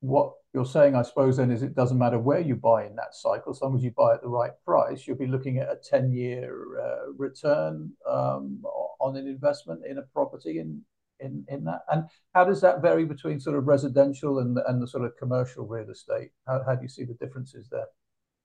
what 0.00 0.32
you're 0.54 0.64
saying, 0.64 0.94
I 0.94 1.02
suppose, 1.02 1.36
then 1.36 1.50
is 1.50 1.62
it 1.62 1.74
doesn't 1.74 1.98
matter 1.98 2.18
where 2.18 2.40
you 2.40 2.56
buy 2.56 2.86
in 2.86 2.96
that 2.96 3.14
cycle, 3.14 3.52
as 3.52 3.60
long 3.60 3.76
as 3.76 3.82
you 3.82 3.90
buy 3.90 4.14
at 4.14 4.22
the 4.22 4.28
right 4.28 4.52
price, 4.64 5.06
you'll 5.06 5.16
be 5.16 5.26
looking 5.26 5.58
at 5.58 5.68
a 5.68 5.76
10 5.76 6.12
year 6.12 6.80
uh, 6.80 7.12
return 7.16 7.92
um, 8.08 8.62
on 9.00 9.16
an 9.16 9.26
investment 9.26 9.80
in 9.88 9.98
a 9.98 10.02
property 10.02 10.58
in, 10.58 10.80
in, 11.20 11.44
in 11.48 11.64
that. 11.64 11.82
And 11.90 12.04
how 12.34 12.44
does 12.44 12.60
that 12.62 12.80
vary 12.80 13.04
between 13.04 13.40
sort 13.40 13.56
of 13.56 13.66
residential 13.66 14.38
and, 14.38 14.58
and 14.66 14.80
the 14.80 14.88
sort 14.88 15.04
of 15.04 15.16
commercial 15.18 15.66
real 15.66 15.90
estate? 15.90 16.30
How, 16.46 16.74
do 16.74 16.82
you 16.82 16.88
see 16.88 17.04
the 17.04 17.14
differences 17.14 17.68
there? 17.70 17.86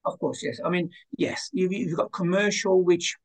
Of 0.05 0.19
course, 0.19 0.43
yes. 0.43 0.59
I 0.65 0.69
mean, 0.69 0.89
yes, 1.17 1.49
you've 1.53 1.95
got 1.95 2.11
commercial, 2.11 2.83
which 2.83 3.15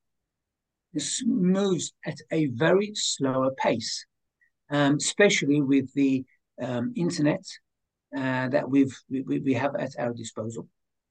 moves 1.26 1.92
at 2.06 2.18
a 2.30 2.46
very 2.46 2.92
slower 2.94 3.50
pace, 3.56 4.06
um, 4.70 4.96
especially 4.96 5.60
with 5.60 5.92
the 5.94 6.24
um, 6.62 6.92
internet 6.96 7.44
uh, 8.16 8.48
that 8.48 8.68
we've 8.68 8.96
we, 9.10 9.38
we 9.40 9.54
have 9.54 9.74
at 9.76 9.92
our 9.98 10.12
disposal, 10.12 10.66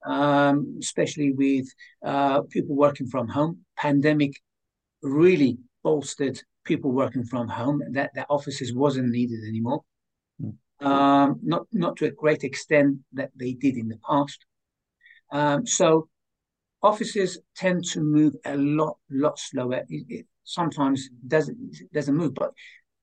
um, 0.06 0.78
especially 0.82 1.32
with 1.32 1.68
uh, 2.06 2.42
people 2.50 2.76
working 2.76 3.08
from 3.08 3.28
home. 3.28 3.60
Pandemic 3.78 4.34
really 5.04 5.58
bolstered 5.84 6.42
people 6.66 6.92
working 6.92 7.24
from 7.24 7.48
home, 7.48 7.82
that 7.92 8.12
that 8.16 8.28
offices 8.30 8.74
wasn't 8.74 9.10
needed 9.10 9.40
anymore. 9.48 9.82
Mm. 10.42 10.56
Um, 10.86 11.40
not 11.44 11.68
not 11.72 11.96
to 11.98 12.06
a 12.06 12.12
great 12.12 12.44
extent 12.44 12.98
that 13.14 13.32
they 13.36 13.54
did 13.54 13.78
in 13.78 13.88
the 13.88 14.00
past. 14.08 14.46
Um, 15.32 15.66
so 15.66 16.10
offices 16.82 17.40
tend 17.56 17.84
to 17.84 18.02
move 18.02 18.34
a 18.46 18.56
lot 18.56 18.98
lot 19.10 19.40
slower. 19.40 19.84
It, 19.90 20.06
it 20.10 20.26
sometimes 20.44 21.10
doesn't 21.28 21.58
doesn't 21.94 22.16
move, 22.16 22.34
but 22.34 22.52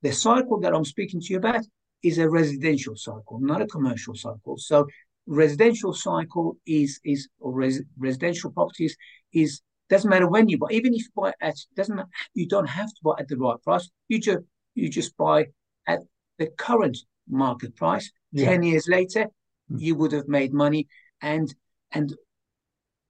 the 0.02 0.12
cycle 0.12 0.60
that 0.60 0.74
I'm 0.74 0.84
speaking 0.84 1.20
to 1.20 1.26
you 1.32 1.38
about 1.38 1.64
is 2.02 2.18
a 2.18 2.28
residential 2.28 2.94
cycle, 2.96 3.38
not 3.40 3.62
a 3.62 3.66
commercial 3.66 4.14
cycle. 4.14 4.56
So 4.58 4.86
residential 5.26 5.92
cycle 5.94 6.56
is 6.66 7.00
is 7.04 7.28
or 7.40 7.52
res, 7.52 7.82
residential 7.98 8.50
properties 8.52 8.96
is 9.32 9.62
doesn't 9.88 10.10
matter 10.10 10.28
when 10.28 10.48
you 10.48 10.58
buy, 10.58 10.68
even 10.70 10.94
if 10.94 11.02
you 11.02 11.08
buy 11.16 11.32
at 11.40 11.56
doesn't 11.76 12.00
you 12.34 12.46
don't 12.46 12.68
have 12.68 12.88
to 12.88 13.00
buy 13.02 13.14
at 13.18 13.28
the 13.28 13.36
right 13.36 13.60
price. 13.62 13.88
You 14.08 14.20
just 14.20 14.40
you 14.74 14.88
just 14.88 15.16
buy 15.16 15.46
at 15.86 16.00
the 16.38 16.48
current 16.58 16.98
market 17.28 17.76
price. 17.76 18.10
Yeah. 18.32 18.46
Ten 18.46 18.62
years 18.62 18.88
later, 18.88 19.26
mm. 19.70 19.80
you 19.80 19.94
would 19.94 20.12
have 20.12 20.28
made 20.28 20.52
money. 20.52 20.88
And 21.22 21.54
and 21.92 22.14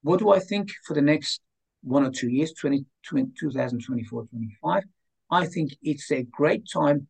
what 0.05 0.19
do 0.19 0.29
I 0.29 0.37
think 0.39 0.69
for 0.85 0.93
the 0.93 1.01
next 1.01 1.41
one 1.81 2.05
or 2.05 2.11
two 2.11 2.29
years, 2.29 2.53
20, 2.53 2.85
20 3.07 3.31
2024, 3.39 4.25
25? 4.27 4.83
I 5.31 5.45
think 5.47 5.75
it's 5.81 6.11
a 6.11 6.21
great 6.21 6.69
time, 6.71 7.07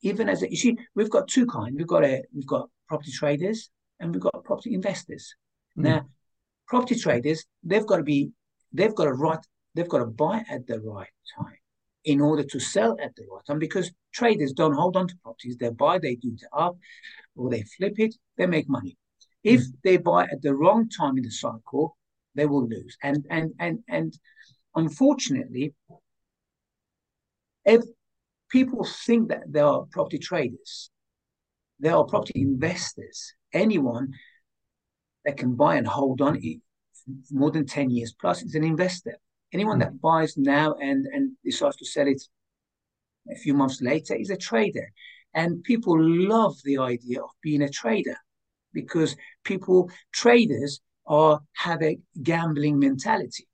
even 0.00 0.26
as 0.26 0.42
a, 0.42 0.50
you 0.50 0.56
see, 0.56 0.78
we've 0.94 1.10
got 1.10 1.28
two 1.28 1.44
kinds. 1.44 1.74
We've 1.76 1.86
got 1.86 2.02
a 2.02 2.22
we've 2.34 2.46
got 2.46 2.70
property 2.88 3.12
traders 3.12 3.68
and 4.00 4.14
we've 4.14 4.22
got 4.22 4.42
property 4.42 4.72
investors. 4.72 5.34
Mm. 5.78 5.82
Now, 5.82 6.06
property 6.66 6.94
traders, 6.94 7.44
they've 7.62 7.86
got 7.86 7.98
to 7.98 8.02
be, 8.02 8.30
they've 8.72 8.94
got 8.94 9.04
to 9.04 9.12
right, 9.12 9.44
they've 9.74 9.88
got 9.88 9.98
to 9.98 10.06
buy 10.06 10.42
at 10.50 10.66
the 10.66 10.80
right 10.80 11.12
time 11.36 11.58
in 12.04 12.22
order 12.22 12.42
to 12.42 12.58
sell 12.58 12.96
at 13.02 13.14
the 13.16 13.26
right 13.30 13.44
time 13.46 13.58
because 13.58 13.92
traders 14.14 14.54
don't 14.54 14.72
hold 14.72 14.96
on 14.96 15.08
to 15.08 15.14
properties. 15.22 15.58
They 15.58 15.68
buy, 15.68 15.98
they 15.98 16.14
do 16.14 16.32
it 16.32 16.44
up, 16.54 16.78
or 17.36 17.50
they 17.50 17.64
flip 17.76 17.98
it, 17.98 18.14
they 18.38 18.46
make 18.46 18.66
money. 18.66 18.96
If 19.44 19.60
mm. 19.60 19.72
they 19.84 19.98
buy 19.98 20.22
at 20.22 20.40
the 20.40 20.54
wrong 20.54 20.88
time 20.88 21.18
in 21.18 21.24
the 21.24 21.30
cycle, 21.30 21.98
they 22.34 22.46
will 22.46 22.66
lose. 22.66 22.96
And 23.02 23.26
and 23.30 23.52
and 23.58 23.80
and 23.88 24.18
unfortunately, 24.74 25.74
if 27.64 27.82
people 28.50 28.86
think 29.06 29.28
that 29.28 29.44
they 29.48 29.60
are 29.60 29.86
property 29.90 30.18
traders, 30.18 30.90
they 31.78 31.88
are 31.88 32.04
property 32.04 32.42
investors. 32.42 33.34
Anyone 33.52 34.12
that 35.24 35.36
can 35.36 35.54
buy 35.54 35.76
and 35.76 35.86
hold 35.86 36.20
on 36.20 36.38
it 36.42 36.60
more 37.30 37.50
than 37.50 37.66
10 37.66 37.90
years 37.90 38.14
plus 38.18 38.42
is 38.42 38.54
an 38.54 38.64
investor. 38.64 39.18
Anyone 39.52 39.78
mm. 39.78 39.84
that 39.84 40.00
buys 40.00 40.36
now 40.36 40.74
and, 40.74 41.06
and 41.12 41.32
decides 41.44 41.76
to 41.76 41.84
sell 41.84 42.06
it 42.06 42.22
a 43.30 43.36
few 43.36 43.54
months 43.54 43.80
later 43.80 44.14
is 44.14 44.30
a 44.30 44.36
trader. 44.36 44.90
And 45.34 45.62
people 45.62 45.96
love 45.98 46.56
the 46.64 46.78
idea 46.78 47.22
of 47.22 47.30
being 47.42 47.62
a 47.62 47.68
trader 47.68 48.16
because 48.72 49.16
people, 49.44 49.90
traders, 50.12 50.80
are 51.06 51.40
have 51.56 51.82
a 51.82 51.98
gambling 52.22 52.78
mentality. 52.78 53.46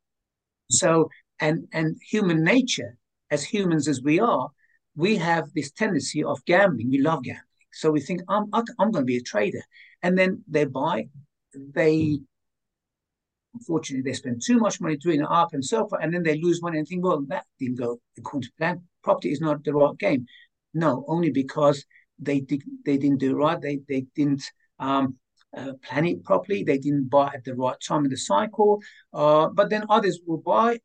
So, 0.71 1.11
and 1.41 1.69
and 1.73 1.97
human 2.11 2.43
nature, 2.43 2.97
as 3.31 3.45
humans 3.45 3.89
as 3.89 4.03
we 4.03 4.21
are, 4.21 4.49
we 4.95 5.17
have 5.17 5.53
this 5.55 5.71
tendency 5.71 6.25
of 6.25 6.45
gambling. 6.45 6.91
We 6.91 7.01
love 7.01 7.23
gambling. 7.23 7.43
So 7.73 7.91
we 7.91 8.01
think, 8.01 8.23
I'm, 8.29 8.47
I'm 8.55 8.91
going 8.91 9.03
to 9.03 9.05
be 9.05 9.19
a 9.19 9.23
trader. 9.23 9.63
And 10.03 10.17
then 10.17 10.43
they 10.49 10.65
buy, 10.65 11.09
they, 11.55 12.19
unfortunately, 13.53 14.11
they 14.11 14.15
spend 14.15 14.41
too 14.43 14.59
much 14.59 14.81
money 14.81 14.97
doing 14.97 15.21
it 15.21 15.27
up 15.29 15.53
and 15.53 15.63
so 15.63 15.87
forth. 15.87 16.03
And 16.03 16.15
then 16.15 16.23
they 16.23 16.41
lose 16.41 16.63
money 16.63 16.79
and 16.79 16.89
think, 16.89 17.05
well, 17.05 17.23
that 17.29 17.45
didn't 17.61 17.79
go 17.79 18.01
according 18.17 18.49
to 18.49 18.53
plan. 18.57 18.83
Property 19.05 19.31
is 19.31 19.43
not 19.43 19.63
the 19.63 19.75
right 19.75 19.99
game. 19.99 20.25
No, 20.73 21.05
only 21.07 21.31
because 21.31 21.85
they 22.19 22.41
did, 22.41 22.63
they 22.87 22.97
didn't 22.97 23.19
do 23.19 23.37
right. 23.37 23.61
They, 23.61 23.81
they 23.87 24.07
didn't 24.15 24.45
um, 24.79 25.17
uh, 25.57 25.73
plan 25.83 26.07
it 26.07 26.25
properly. 26.25 26.63
They 26.63 26.79
didn't 26.79 27.11
buy 27.11 27.31
at 27.35 27.45
the 27.45 27.55
right 27.55 27.77
time 27.87 28.05
in 28.05 28.11
the 28.11 28.17
cycle. 28.17 28.81
Uh, 29.13 29.49
but 29.49 29.71
then 29.71 29.85
others 29.89 30.21
will 30.27 30.39
buy 30.39 30.81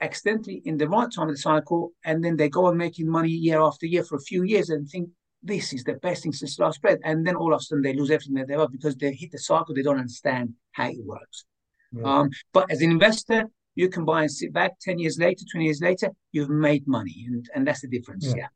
accidentally 0.00 0.62
in 0.64 0.76
the 0.76 0.88
right 0.88 1.08
time 1.10 1.28
of 1.28 1.34
the 1.34 1.40
cycle, 1.40 1.92
and 2.04 2.24
then 2.24 2.36
they 2.36 2.48
go 2.48 2.66
on 2.66 2.76
making 2.76 3.08
money 3.08 3.30
year 3.30 3.60
after 3.60 3.86
year 3.86 4.04
for 4.04 4.16
a 4.16 4.20
few 4.20 4.42
years 4.44 4.70
and 4.70 4.88
think 4.88 5.08
this 5.42 5.72
is 5.72 5.84
the 5.84 5.94
best 5.94 6.22
thing 6.22 6.32
since 6.32 6.58
last 6.58 6.80
bread. 6.82 6.98
And 7.04 7.26
then 7.26 7.36
all 7.36 7.54
of 7.54 7.60
a 7.60 7.62
sudden 7.62 7.82
they 7.82 7.92
lose 7.92 8.10
everything 8.10 8.34
that 8.34 8.48
they 8.48 8.54
have 8.54 8.72
because 8.72 8.96
they 8.96 9.12
hit 9.12 9.32
the 9.32 9.38
cycle, 9.38 9.74
they 9.74 9.82
don't 9.82 9.98
understand 9.98 10.54
how 10.72 10.88
it 10.88 11.04
works. 11.04 11.44
Yeah. 11.92 12.02
Um, 12.04 12.30
but 12.52 12.70
as 12.70 12.82
an 12.82 12.90
investor, 12.90 13.44
you 13.74 13.88
can 13.88 14.04
buy 14.04 14.22
and 14.22 14.30
sit 14.30 14.52
back 14.52 14.78
10 14.80 14.98
years 14.98 15.18
later, 15.18 15.44
20 15.50 15.64
years 15.64 15.80
later, 15.80 16.10
you've 16.32 16.50
made 16.50 16.86
money. 16.88 17.24
And, 17.28 17.48
and 17.54 17.66
that's 17.66 17.82
the 17.82 17.88
difference. 17.88 18.26
Yeah. 18.26 18.48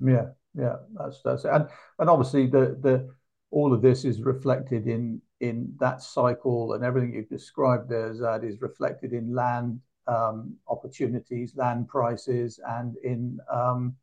Yeah. 0.00 0.12
Yeah. 0.12 0.22
yeah. 0.54 0.76
That's 0.98 1.20
that's 1.24 1.44
it. 1.44 1.50
And 1.52 1.68
and 1.98 2.10
obviously 2.10 2.48
the 2.48 2.76
the 2.80 3.08
all 3.54 3.72
of 3.72 3.82
this 3.82 4.04
is 4.04 4.20
reflected 4.20 4.88
in 4.88 5.22
in 5.40 5.72
that 5.78 6.02
cycle 6.02 6.72
and 6.72 6.84
everything 6.84 7.14
you've 7.14 7.28
described 7.28 7.88
there, 7.88 8.12
Zad, 8.14 8.42
is 8.42 8.60
reflected 8.60 9.12
in 9.12 9.34
land 9.34 9.80
um, 10.06 10.56
opportunities, 10.68 11.54
land 11.54 11.86
prices, 11.86 12.58
and 12.66 12.96
in 12.96 13.38
um, 13.52 13.94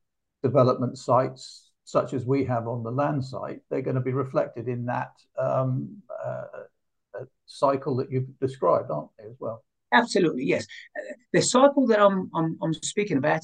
development 0.41 0.97
sites 0.97 1.71
such 1.83 2.13
as 2.13 2.25
we 2.25 2.45
have 2.45 2.67
on 2.67 2.83
the 2.83 2.91
Landsite, 2.91 3.59
they're 3.69 3.81
going 3.81 3.95
to 3.95 4.01
be 4.01 4.13
reflected 4.13 4.69
in 4.69 4.85
that 4.85 5.11
um, 5.37 6.01
uh, 6.25 6.45
uh, 7.19 7.25
cycle 7.45 7.95
that 7.97 8.09
you've 8.09 8.39
described, 8.39 8.89
aren't 8.89 9.09
they, 9.17 9.25
as 9.25 9.35
well? 9.39 9.63
Absolutely, 9.91 10.45
yes. 10.45 10.65
The 11.33 11.41
cycle 11.41 11.85
that 11.87 11.99
I'm, 11.99 12.29
I'm, 12.33 12.57
I'm 12.61 12.73
speaking 12.75 13.17
about 13.17 13.41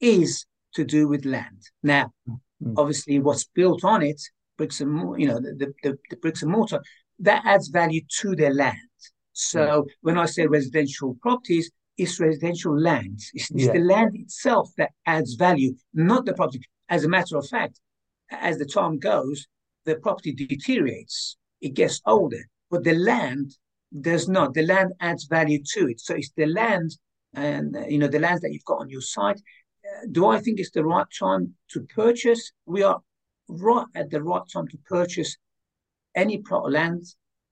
is 0.00 0.46
to 0.74 0.84
do 0.84 1.08
with 1.08 1.26
land. 1.26 1.60
Now, 1.82 2.12
mm-hmm. 2.26 2.74
obviously, 2.78 3.18
what's 3.18 3.44
built 3.44 3.84
on 3.84 4.02
it, 4.02 4.22
bricks 4.60 4.82
and 4.82 4.92
mortar, 4.92 5.20
you 5.22 5.26
know, 5.26 5.40
the, 5.40 5.72
the, 5.82 5.98
the, 6.10 6.16
bricks 6.16 6.42
and 6.42 6.52
mortar, 6.52 6.82
that 7.18 7.42
adds 7.46 7.68
value 7.68 8.02
to 8.18 8.36
their 8.36 8.52
land. 8.52 8.76
So 9.32 9.86
when 10.02 10.18
I 10.18 10.26
say 10.26 10.46
residential 10.46 11.16
properties, 11.22 11.70
it's 11.96 12.20
residential 12.20 12.78
land. 12.78 13.20
It's, 13.32 13.50
it's 13.50 13.64
yeah. 13.64 13.72
the 13.72 13.78
land 13.78 14.10
itself 14.16 14.68
that 14.76 14.90
adds 15.06 15.32
value, 15.32 15.72
not 15.94 16.26
the 16.26 16.34
property. 16.34 16.60
As 16.90 17.04
a 17.04 17.08
matter 17.08 17.38
of 17.38 17.48
fact, 17.48 17.80
as 18.30 18.58
the 18.58 18.66
time 18.66 18.98
goes, 18.98 19.46
the 19.86 19.96
property 19.96 20.32
deteriorates, 20.34 21.38
it 21.62 21.72
gets 21.72 22.02
older, 22.04 22.44
but 22.70 22.84
the 22.84 22.98
land 23.12 23.56
does 24.02 24.28
not. 24.28 24.52
The 24.52 24.66
land 24.66 24.92
adds 25.00 25.24
value 25.24 25.60
to 25.72 25.88
it. 25.88 26.00
So 26.00 26.16
it's 26.16 26.32
the 26.36 26.46
land 26.46 26.90
and 27.32 27.78
you 27.88 27.98
know 27.98 28.08
the 28.08 28.18
lands 28.18 28.42
that 28.42 28.52
you've 28.52 28.64
got 28.72 28.80
on 28.80 28.90
your 28.90 29.00
site. 29.00 29.40
Uh, 29.86 30.06
do 30.12 30.26
I 30.26 30.38
think 30.38 30.60
it's 30.60 30.72
the 30.72 30.84
right 30.84 31.06
time 31.18 31.54
to 31.70 31.80
purchase? 31.94 32.52
We 32.66 32.82
are 32.82 33.00
right 33.50 33.86
at 33.94 34.10
the 34.10 34.22
right 34.22 34.42
time 34.52 34.68
to 34.68 34.78
purchase 34.88 35.36
any 36.14 36.38
plot 36.38 36.66
of 36.66 36.72
land 36.72 37.04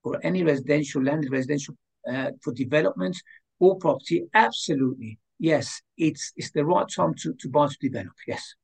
or 0.02 0.18
any 0.22 0.42
residential 0.42 1.02
land, 1.02 1.26
residential 1.30 1.74
uh, 2.10 2.30
for 2.42 2.52
development 2.52 3.16
or 3.60 3.76
property. 3.76 4.24
Absolutely, 4.34 5.18
yes, 5.38 5.80
it's 5.96 6.32
it's 6.36 6.50
the 6.52 6.64
right 6.64 6.86
time 6.88 7.14
to 7.22 7.34
to 7.34 7.48
buy 7.48 7.66
to 7.66 7.76
develop. 7.80 8.12
Yes. 8.26 8.54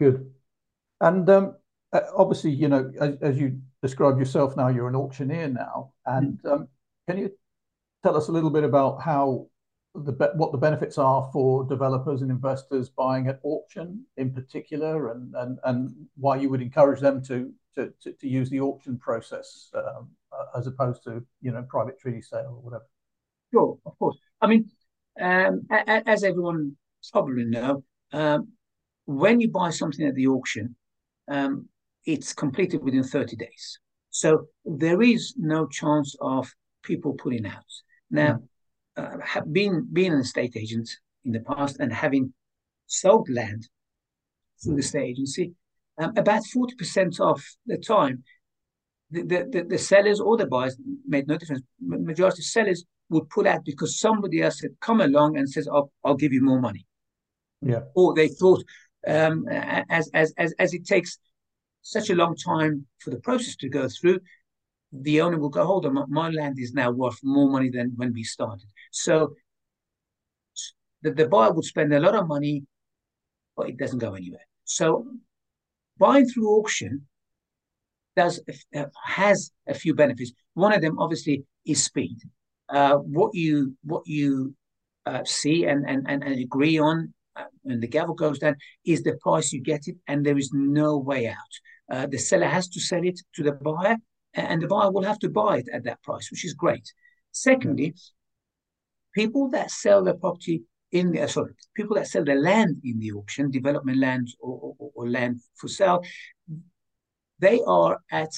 Good. 0.00 0.30
And 1.00 1.28
um, 1.28 1.56
uh, 1.92 2.00
obviously, 2.16 2.50
you 2.50 2.68
know, 2.68 2.90
as, 3.00 3.16
as, 3.20 3.38
you 3.38 3.60
describe 3.82 4.18
yourself 4.18 4.56
now, 4.56 4.68
you're 4.68 4.88
an 4.88 4.96
auctioneer 4.96 5.48
now. 5.48 5.92
And 6.06 6.40
mm. 6.42 6.52
um, 6.52 6.68
can 7.08 7.18
you 7.18 7.30
tell 8.02 8.16
us 8.16 8.28
a 8.28 8.32
little 8.32 8.50
bit 8.50 8.64
about 8.64 9.00
how 9.02 9.46
the 9.94 10.32
what 10.34 10.52
the 10.52 10.58
benefits 10.58 10.98
are 10.98 11.28
for 11.32 11.64
developers 11.64 12.22
and 12.22 12.30
investors 12.30 12.88
buying 12.88 13.28
at 13.28 13.40
auction 13.44 14.04
in 14.16 14.32
particular, 14.32 15.12
and 15.12 15.34
and, 15.36 15.58
and 15.64 15.94
why 16.16 16.36
you 16.36 16.48
would 16.48 16.62
encourage 16.62 17.00
them 17.00 17.22
to 17.24 17.52
to, 17.76 17.92
to, 18.02 18.12
to 18.12 18.28
use 18.28 18.50
the 18.50 18.60
auction 18.60 18.98
process 18.98 19.70
um, 19.74 20.08
as 20.56 20.66
opposed 20.66 21.02
to 21.04 21.24
you 21.40 21.52
know 21.52 21.62
private 21.68 21.98
treaty 21.98 22.22
sale 22.22 22.56
or 22.56 22.62
whatever. 22.62 22.86
Sure, 23.52 23.78
of 23.86 23.98
course. 23.98 24.18
I 24.40 24.48
mean, 24.48 24.68
um, 25.20 25.66
as 25.70 26.24
everyone 26.24 26.76
probably 27.12 27.44
know, 27.44 27.84
um, 28.12 28.48
when 29.06 29.40
you 29.40 29.50
buy 29.50 29.70
something 29.70 30.06
at 30.06 30.14
the 30.14 30.26
auction, 30.26 30.74
um, 31.28 31.68
it's 32.04 32.32
completed 32.32 32.82
within 32.82 33.04
30 33.04 33.36
days. 33.36 33.78
So 34.10 34.46
there 34.64 35.02
is 35.02 35.34
no 35.36 35.66
chance 35.66 36.16
of 36.20 36.52
people 36.82 37.14
pulling 37.14 37.46
out. 37.46 37.64
Now, 38.10 38.34
mm. 38.34 38.42
Uh, 38.96 39.40
being 39.50 39.86
being 39.92 40.12
an 40.12 40.20
estate 40.20 40.56
agent 40.56 40.88
in 41.24 41.32
the 41.32 41.40
past 41.40 41.78
and 41.80 41.92
having 41.92 42.32
sold 42.86 43.28
land 43.28 43.68
through 44.62 44.76
the 44.76 44.82
state 44.82 45.10
agency, 45.10 45.52
um, 45.98 46.12
about 46.16 46.42
40% 46.54 47.20
of 47.20 47.42
the 47.66 47.78
time, 47.78 48.22
the, 49.10 49.22
the, 49.22 49.66
the, 49.68 49.78
sellers 49.78 50.20
or 50.20 50.36
the 50.36 50.46
buyers 50.46 50.76
made 51.06 51.26
no 51.26 51.36
difference. 51.36 51.62
Majority 51.80 52.40
of 52.40 52.46
sellers 52.46 52.84
would 53.10 53.28
pull 53.30 53.46
out 53.46 53.64
because 53.64 53.98
somebody 53.98 54.42
else 54.42 54.60
had 54.60 54.72
come 54.80 55.00
along 55.00 55.36
and 55.36 55.48
says, 55.48 55.68
"I'll, 55.68 55.90
I'll 56.04 56.16
give 56.16 56.32
you 56.32 56.42
more 56.42 56.60
money." 56.60 56.86
Yeah. 57.60 57.80
Or 57.94 58.14
they 58.14 58.28
thought, 58.28 58.62
um, 59.06 59.46
as, 59.48 60.10
as, 60.12 60.32
as, 60.36 60.54
as 60.58 60.74
it 60.74 60.86
takes 60.86 61.18
such 61.82 62.10
a 62.10 62.14
long 62.14 62.34
time 62.36 62.86
for 62.98 63.10
the 63.10 63.20
process 63.20 63.56
to 63.56 63.68
go 63.68 63.88
through, 63.88 64.20
the 64.92 65.20
owner 65.20 65.38
will 65.38 65.48
go, 65.48 65.64
hold 65.64 65.86
on, 65.86 66.04
my 66.08 66.30
land 66.30 66.58
is 66.58 66.72
now 66.72 66.90
worth 66.90 67.18
more 67.22 67.50
money 67.50 67.70
than 67.70 67.92
when 67.96 68.12
we 68.12 68.22
started. 68.22 68.68
So 68.94 69.34
the, 71.02 71.12
the 71.12 71.28
buyer 71.28 71.52
would 71.52 71.64
spend 71.64 71.92
a 71.92 72.00
lot 72.00 72.14
of 72.14 72.28
money 72.28 72.64
but 73.56 73.68
it 73.68 73.76
doesn't 73.76 73.98
go 73.98 74.14
anywhere. 74.14 74.46
So 74.64 75.06
buying 75.98 76.26
through 76.26 76.48
auction 76.58 77.06
does 78.16 78.40
uh, 78.76 78.84
has 79.04 79.50
a 79.66 79.74
few 79.74 79.94
benefits. 79.94 80.32
One 80.54 80.72
of 80.72 80.80
them, 80.80 80.98
obviously, 80.98 81.44
is 81.66 81.84
speed. 81.84 82.18
Uh, 82.68 82.96
what 82.96 83.34
you 83.34 83.76
what 83.82 84.02
you 84.06 84.54
uh, 85.06 85.24
see 85.24 85.64
and, 85.64 85.88
and 85.88 86.06
and 86.08 86.22
agree 86.24 86.78
on 86.78 87.12
uh, 87.36 87.44
when 87.62 87.80
the 87.80 87.88
gavel 87.88 88.14
goes 88.14 88.38
down 88.38 88.56
is 88.84 89.02
the 89.02 89.18
price 89.20 89.52
you 89.52 89.60
get 89.60 89.86
it, 89.86 89.96
and 90.08 90.24
there 90.24 90.38
is 90.38 90.50
no 90.52 90.96
way 90.98 91.28
out. 91.28 91.36
Uh, 91.92 92.06
the 92.06 92.18
seller 92.18 92.46
has 92.46 92.68
to 92.68 92.80
sell 92.80 93.04
it 93.04 93.20
to 93.34 93.42
the 93.42 93.52
buyer, 93.52 93.96
and 94.34 94.62
the 94.62 94.66
buyer 94.66 94.90
will 94.90 95.02
have 95.02 95.18
to 95.18 95.28
buy 95.28 95.58
it 95.58 95.68
at 95.72 95.84
that 95.84 96.02
price, 96.02 96.30
which 96.30 96.44
is 96.44 96.54
great. 96.54 96.86
Secondly, 97.32 97.94
people 99.14 99.48
that 99.50 99.70
sell 99.70 100.04
their 100.04 100.14
property 100.14 100.62
in 100.92 101.10
the 101.10 101.22
uh, 101.22 101.26
sorry, 101.26 101.52
people 101.74 101.96
that 101.96 102.06
sell 102.06 102.24
their 102.24 102.40
land 102.40 102.76
in 102.84 102.98
the 103.00 103.12
auction, 103.12 103.50
development 103.50 103.98
land 103.98 104.28
or, 104.40 104.74
or, 104.78 104.90
or 104.94 105.10
land 105.10 105.40
for 105.56 105.68
sale, 105.68 106.02
they 107.40 107.60
are 107.66 107.98
at 108.10 108.30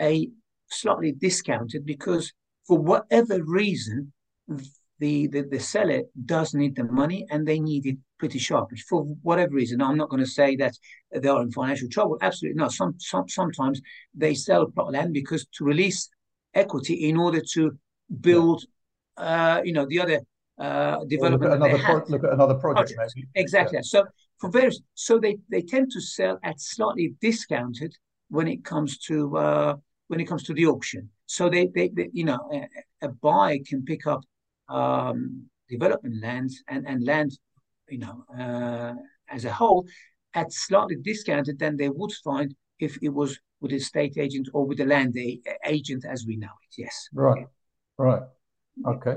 a 0.00 0.28
slightly 0.70 1.12
discounted 1.12 1.84
because 1.84 2.32
for 2.66 2.78
whatever 2.78 3.42
reason, 3.44 4.12
the, 4.98 5.28
the, 5.28 5.44
the 5.50 5.60
seller 5.60 6.02
does 6.24 6.54
need 6.54 6.74
the 6.76 6.84
money 6.84 7.26
and 7.30 7.46
they 7.46 7.60
need 7.60 7.86
it 7.86 7.96
pretty 8.18 8.38
sharp. 8.38 8.70
For 8.88 9.04
whatever 9.22 9.52
reason, 9.52 9.80
I'm 9.80 9.96
not 9.96 10.08
going 10.08 10.24
to 10.24 10.30
say 10.30 10.56
that 10.56 10.74
they 11.14 11.28
are 11.28 11.42
in 11.42 11.52
financial 11.52 11.88
trouble. 11.88 12.18
Absolutely 12.20 12.58
not. 12.58 12.72
Some, 12.72 12.94
some 12.98 13.28
sometimes 13.28 13.80
they 14.14 14.34
sell 14.34 14.66
plot 14.66 14.92
land 14.92 15.12
because 15.12 15.46
to 15.56 15.64
release 15.64 16.08
equity 16.54 17.08
in 17.08 17.16
order 17.16 17.42
to 17.52 17.78
build. 18.20 18.64
Uh, 19.18 19.60
you 19.64 19.72
know, 19.72 19.86
the 19.86 20.00
other 20.00 20.20
uh, 20.58 21.04
development. 21.04 21.42
Look 21.42 21.50
at, 21.50 21.56
another 21.56 21.82
pro- 21.82 22.06
look 22.08 22.24
at 22.24 22.32
another 22.32 22.54
project, 22.54 22.94
project. 22.94 23.12
maybe. 23.16 23.28
Exactly. 23.34 23.78
Yeah. 23.78 23.82
So 23.82 24.04
for 24.40 24.50
various, 24.50 24.80
so 24.94 25.18
they 25.18 25.36
they 25.50 25.62
tend 25.62 25.90
to 25.92 26.00
sell 26.00 26.38
at 26.42 26.60
slightly 26.60 27.14
discounted 27.20 27.94
when 28.28 28.48
it 28.48 28.64
comes 28.64 28.98
to 28.98 29.36
uh, 29.36 29.74
when 30.08 30.20
it 30.20 30.24
comes 30.24 30.42
to 30.44 30.54
the 30.54 30.66
auction. 30.66 31.10
So 31.26 31.48
they, 31.48 31.66
they, 31.66 31.88
they 31.88 32.08
you 32.12 32.24
know, 32.24 32.38
a, 32.52 33.06
a 33.06 33.08
buyer 33.08 33.58
can 33.66 33.84
pick 33.84 34.06
up 34.06 34.22
um, 34.68 35.44
development 35.68 36.22
lands 36.22 36.62
and, 36.68 36.86
and 36.88 37.04
land, 37.04 37.38
you 37.88 37.98
know, 37.98 38.24
uh, 38.38 38.94
as 39.30 39.44
a 39.44 39.52
whole 39.52 39.86
at 40.34 40.52
slightly 40.52 40.96
discounted 40.96 41.58
than 41.58 41.76
they 41.76 41.88
would 41.88 42.12
find 42.24 42.54
if 42.78 42.98
it 43.02 43.10
was 43.10 43.38
with 43.60 43.72
a 43.72 43.80
state 43.80 44.16
agent 44.16 44.48
or 44.54 44.66
with 44.66 44.80
a 44.80 44.84
land 44.84 45.16
agent 45.66 46.04
as 46.08 46.24
we 46.26 46.36
know 46.36 46.46
it. 46.46 46.74
Yes. 46.78 47.08
Right. 47.12 47.46
Right. 47.98 48.22
Okay. 48.86 49.16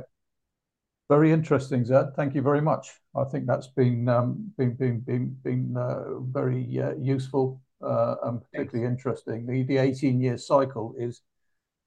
Very 1.10 1.32
interesting, 1.32 1.84
Zad. 1.84 2.16
Thank 2.16 2.36
you 2.36 2.42
very 2.42 2.62
much. 2.62 3.02
I 3.16 3.26
think 3.26 3.46
that's 3.46 3.68
been 3.68 4.08
um, 4.08 4.54
been 4.58 4.76
been 4.76 5.02
been 5.02 5.38
been 5.44 5.76
uh, 5.76 6.20
very 6.20 6.80
uh, 6.80 6.94
useful 6.96 7.62
uh, 7.82 8.16
and 8.24 8.42
particularly 8.52 8.90
interesting. 8.90 9.46
The 9.46 9.64
the 9.64 9.78
18 9.78 10.22
year 10.22 10.38
cycle 10.38 10.96
is 10.98 11.22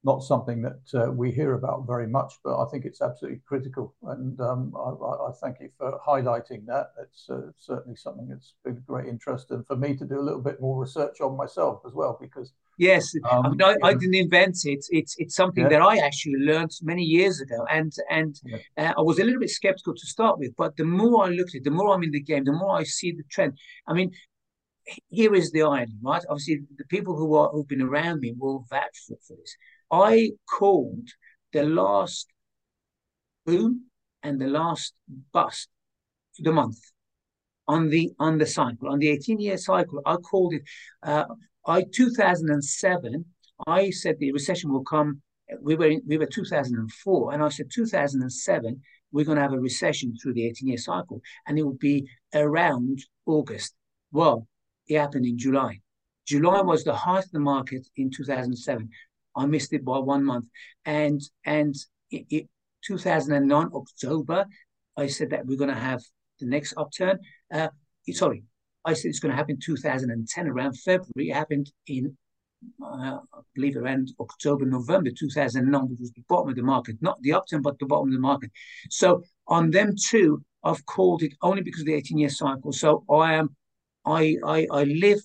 not 0.04 0.23
something 0.23 0.61
that 0.61 0.83
uh, 0.95 1.11
we 1.11 1.33
hear 1.33 1.54
about 1.54 1.87
very 1.87 2.07
much, 2.07 2.35
but 2.45 2.62
I 2.62 2.69
think 2.71 2.85
it's 2.85 3.00
absolutely 3.00 3.40
critical. 3.47 3.95
And 4.02 4.38
um, 4.43 4.75
I, 4.76 4.90
I, 4.90 5.33
thank 5.40 5.61
you 5.61 5.71
for 5.78 5.99
highlighting 6.07 6.66
that. 6.66 6.88
It's 7.02 7.31
uh, 7.31 7.50
certainly 7.57 7.97
something 7.97 8.28
that's 8.28 8.52
been 8.62 8.76
of 8.76 8.87
great 8.87 9.09
interest, 9.09 9.50
and 9.50 9.66
for 9.66 9.76
me 9.76 9.97
to 9.97 10.04
do 10.04 10.21
a 10.21 10.26
little 10.26 10.43
bit 10.43 10.61
more 10.61 10.78
research 10.78 11.23
on 11.23 11.38
myself 11.38 11.81
as 11.87 11.95
well, 11.95 12.19
because 12.21 12.52
yes, 12.78 13.14
um, 13.31 13.47
I, 13.47 13.49
mean, 13.50 13.62
I, 13.62 13.76
I, 13.83 13.95
didn't 13.95 14.14
invent 14.14 14.57
it. 14.64 14.85
It's 14.90 15.14
it's 15.19 15.35
something 15.35 15.64
yeah. 15.64 15.71
that 15.71 15.83
I 15.83 15.99
actually 15.99 16.38
learned 16.38 16.71
many 16.83 17.02
years 17.02 17.40
ago, 17.40 17.64
and 17.71 17.93
and 18.11 18.35
yeah. 18.45 18.59
uh, 18.76 18.95
I 18.99 19.02
was 19.02 19.19
a 19.19 19.25
little 19.25 19.40
bit 19.40 19.50
skeptical 19.50 19.95
to 19.95 20.07
start 20.07 20.38
with, 20.38 20.54
but 20.57 20.76
the 20.76 20.85
more 20.85 21.25
I 21.25 21.28
looked 21.28 21.54
at 21.54 21.61
it, 21.61 21.64
the 21.64 21.71
more 21.71 21.95
I'm 21.95 22.02
in 22.02 22.11
the 22.11 22.21
game, 22.21 22.45
the 22.45 22.52
more 22.52 22.76
I 22.76 22.85
see 22.85 23.12
the 23.12 23.25
trend. 23.31 23.59
I 23.87 23.95
mean, 23.95 24.12
here 25.09 25.35
is 25.35 25.51
the 25.53 25.62
irony, 25.62 25.96
right? 26.03 26.22
Obviously, 26.29 26.61
the 26.77 26.85
people 26.87 27.16
who 27.16 27.35
are 27.35 27.49
who've 27.51 27.68
been 27.68 27.83
around 27.83 28.20
me 28.20 28.35
will 28.37 28.64
vouch 28.70 28.99
for, 29.07 29.16
for 29.27 29.37
this. 29.37 29.57
I 29.90 30.31
called 30.49 31.09
the 31.53 31.64
last 31.64 32.29
boom 33.46 33.87
and 34.22 34.40
the 34.40 34.46
last 34.46 34.94
bust 35.33 35.68
for 36.37 36.42
the 36.42 36.53
month 36.53 36.79
on 37.66 37.88
the 37.88 38.12
on 38.18 38.38
the 38.38 38.46
cycle 38.46 38.88
on 38.88 38.99
the 38.99 39.09
18 39.09 39.40
year 39.40 39.57
cycle. 39.57 40.01
I 40.05 40.16
called 40.16 40.55
it. 40.55 40.62
Uh, 41.03 41.25
I 41.66 41.85
2007. 41.92 43.24
I 43.66 43.90
said 43.90 44.16
the 44.18 44.33
recession 44.33 44.72
will 44.72 44.85
come. 44.85 45.22
We 45.61 45.77
were 45.77 45.87
in, 45.87 46.03
we 46.07 46.18
were 46.18 46.27
2004, 46.27 47.33
and 47.33 47.42
I 47.42 47.48
said 47.48 47.66
2007 47.72 48.81
we're 49.14 49.24
going 49.24 49.37
to 49.37 49.42
have 49.42 49.53
a 49.53 49.61
recession 49.61 50.12
through 50.20 50.35
the 50.35 50.44
18 50.44 50.68
year 50.68 50.77
cycle, 50.77 51.22
and 51.46 51.57
it 51.57 51.62
will 51.62 51.79
be 51.81 52.05
around 52.35 52.98
August. 53.27 53.74
Well, 54.11 54.48
it 54.88 54.98
happened 54.98 55.24
in 55.24 55.38
July. 55.38 55.81
July 56.27 56.61
was 56.62 56.83
the 56.83 56.94
height 56.94 57.24
of 57.24 57.31
the 57.31 57.38
market 57.38 57.87
in 57.96 58.11
2007. 58.11 58.88
I 59.37 59.46
missed 59.46 59.72
it 59.72 59.85
by 59.85 59.98
one 59.98 60.24
month. 60.24 60.46
And 60.85 61.20
and 61.44 61.74
it, 62.11 62.27
it 62.29 62.48
2009 62.85 63.70
October, 63.72 64.46
I 64.96 65.07
said 65.07 65.31
that 65.31 65.46
we're 65.46 65.59
going 65.59 65.70
to 65.70 65.77
have 65.77 66.03
the 66.40 66.46
next 66.46 66.74
upturn. 66.77 67.20
Uh, 67.53 67.68
sorry, 68.11 68.42
I 68.85 68.92
said 68.92 69.09
it's 69.09 69.20
going 69.20 69.31
to 69.31 69.37
happen 69.37 69.57
in 69.57 69.61
2010 69.61 70.49
around 70.49 70.79
February. 70.79 71.31
It 71.31 71.35
happened 71.35 71.70
in 71.87 72.16
uh, 72.83 73.18
I 73.33 73.40
believe 73.55 73.77
around 73.77 74.12
October, 74.20 74.64
November 74.64 75.11
2009, 75.11 75.88
which 75.88 76.01
was 76.01 76.12
the 76.12 76.25
bottom 76.29 76.49
of 76.49 76.57
the 76.57 76.62
market, 76.62 76.97
not 77.01 77.20
the 77.20 77.33
upturn, 77.33 77.61
but 77.61 77.79
the 77.79 77.87
bottom 77.87 78.09
of 78.09 78.14
the 78.14 78.20
market. 78.20 78.51
So 78.90 79.23
on 79.49 79.70
them 79.70 79.94
too, 79.97 80.42
I've 80.62 80.85
called 80.87 81.23
it 81.23 81.35
only 81.42 81.62
because 81.62 81.81
of 81.81 81.87
the 81.87 81.94
18 81.94 82.18
year 82.18 82.31
cycle. 82.31 82.73
So 82.73 83.05
I 83.11 83.35
am 83.35 83.55
I, 84.05 84.37
I, 84.44 84.66
I 84.70 84.85
live 84.85 85.20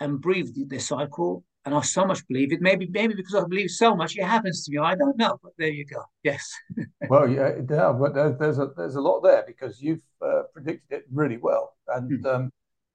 and 0.00 0.20
breathe 0.20 0.50
the 0.54 0.78
cycle, 0.78 1.44
and 1.64 1.74
I 1.74 1.80
so 1.82 2.04
much 2.04 2.26
believe 2.26 2.52
it. 2.52 2.60
Maybe, 2.60 2.88
maybe 2.90 3.14
because 3.14 3.34
I 3.34 3.46
believe 3.46 3.70
so 3.70 3.94
much, 3.94 4.16
it 4.16 4.24
happens 4.24 4.64
to 4.64 4.72
me. 4.72 4.78
I 4.78 4.94
don't 4.94 5.16
know, 5.16 5.38
but 5.42 5.52
there 5.56 5.68
you 5.68 5.86
go. 5.86 6.02
Yes. 6.22 6.52
well, 7.08 7.28
yeah, 7.28 7.52
yeah, 7.68 7.92
but 7.92 8.14
there's 8.14 8.58
a 8.58 8.70
there's 8.76 8.96
a 8.96 9.00
lot 9.00 9.20
there 9.20 9.44
because 9.46 9.80
you've 9.80 10.02
uh, 10.20 10.42
predicted 10.52 10.98
it 10.98 11.04
really 11.12 11.38
well, 11.38 11.76
and 11.88 12.24
mm. 12.24 12.34
um, 12.34 12.50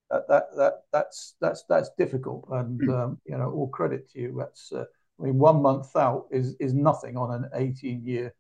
that, 0.09 0.27
that 0.27 0.43
that 0.55 0.73
that's 0.91 1.35
that's 1.41 1.63
that's 1.69 1.89
difficult, 1.97 2.47
and 2.51 2.79
mm. 2.81 3.03
um, 3.03 3.17
you 3.25 3.37
know, 3.37 3.51
all 3.51 3.67
credit 3.67 4.09
to 4.11 4.19
you. 4.19 4.35
That's 4.37 4.71
uh, 4.71 4.85
I 5.19 5.23
mean, 5.23 5.37
one 5.37 5.61
month 5.61 5.95
out 5.95 6.27
is 6.31 6.55
is 6.59 6.73
nothing 6.73 7.17
on 7.17 7.33
an 7.33 7.49
18 7.53 8.03
year 8.03 8.33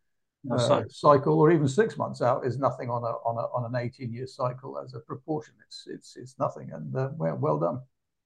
uh, 0.51 0.83
cycle, 0.89 1.39
or 1.39 1.51
even 1.51 1.67
six 1.67 1.97
months 1.97 2.21
out, 2.21 2.45
is 2.45 2.57
nothing 2.57 2.89
on 2.89 3.03
a 3.03 3.13
on 3.27 3.37
a 3.37 3.47
on 3.53 3.65
an 3.65 3.79
eighteen 3.79 4.13
year 4.13 4.27
cycle 4.27 4.79
as 4.79 4.93
a 4.93 4.99
proportion. 4.99 5.53
It's 5.65 5.85
it's 5.87 6.15
it's 6.15 6.39
nothing, 6.39 6.71
and 6.71 6.95
uh, 6.95 7.09
well, 7.17 7.35
well 7.35 7.59
done. 7.59 7.81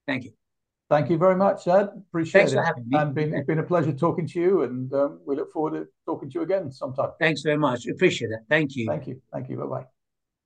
Thank 0.08 0.26
you. 0.26 0.34
Thank 0.90 1.10
you 1.10 1.18
very 1.18 1.36
much, 1.36 1.68
Ed. 1.68 1.90
Appreciate 2.10 2.42
Thanks 2.42 2.52
it. 2.52 2.56
For 2.58 2.64
having 2.64 2.88
me. 2.88 2.98
And 2.98 3.16
been, 3.16 3.34
it's 3.34 3.48
been 3.48 3.60
a 3.60 3.64
pleasure 3.64 3.94
talking 3.94 4.28
to 4.28 4.40
you, 4.40 4.62
and 4.64 4.94
um, 4.94 5.22
we 5.26 5.36
look 5.36 5.52
forward 5.52 5.74
to 5.74 5.88
talking 6.06 6.30
to 6.30 6.36
you 6.36 6.42
again 6.44 6.72
sometime. 6.72 7.12
Thanks 7.20 7.42
very 7.42 7.58
much. 7.58 7.88
Appreciate 7.88 8.32
it. 8.32 8.42
Thank 8.48 8.76
you. 8.76 8.86
Thank 8.86 9.08
you. 9.08 9.22
Thank 9.32 9.50
you. 9.50 9.58
Bye 9.58 9.66
bye. 9.66 9.86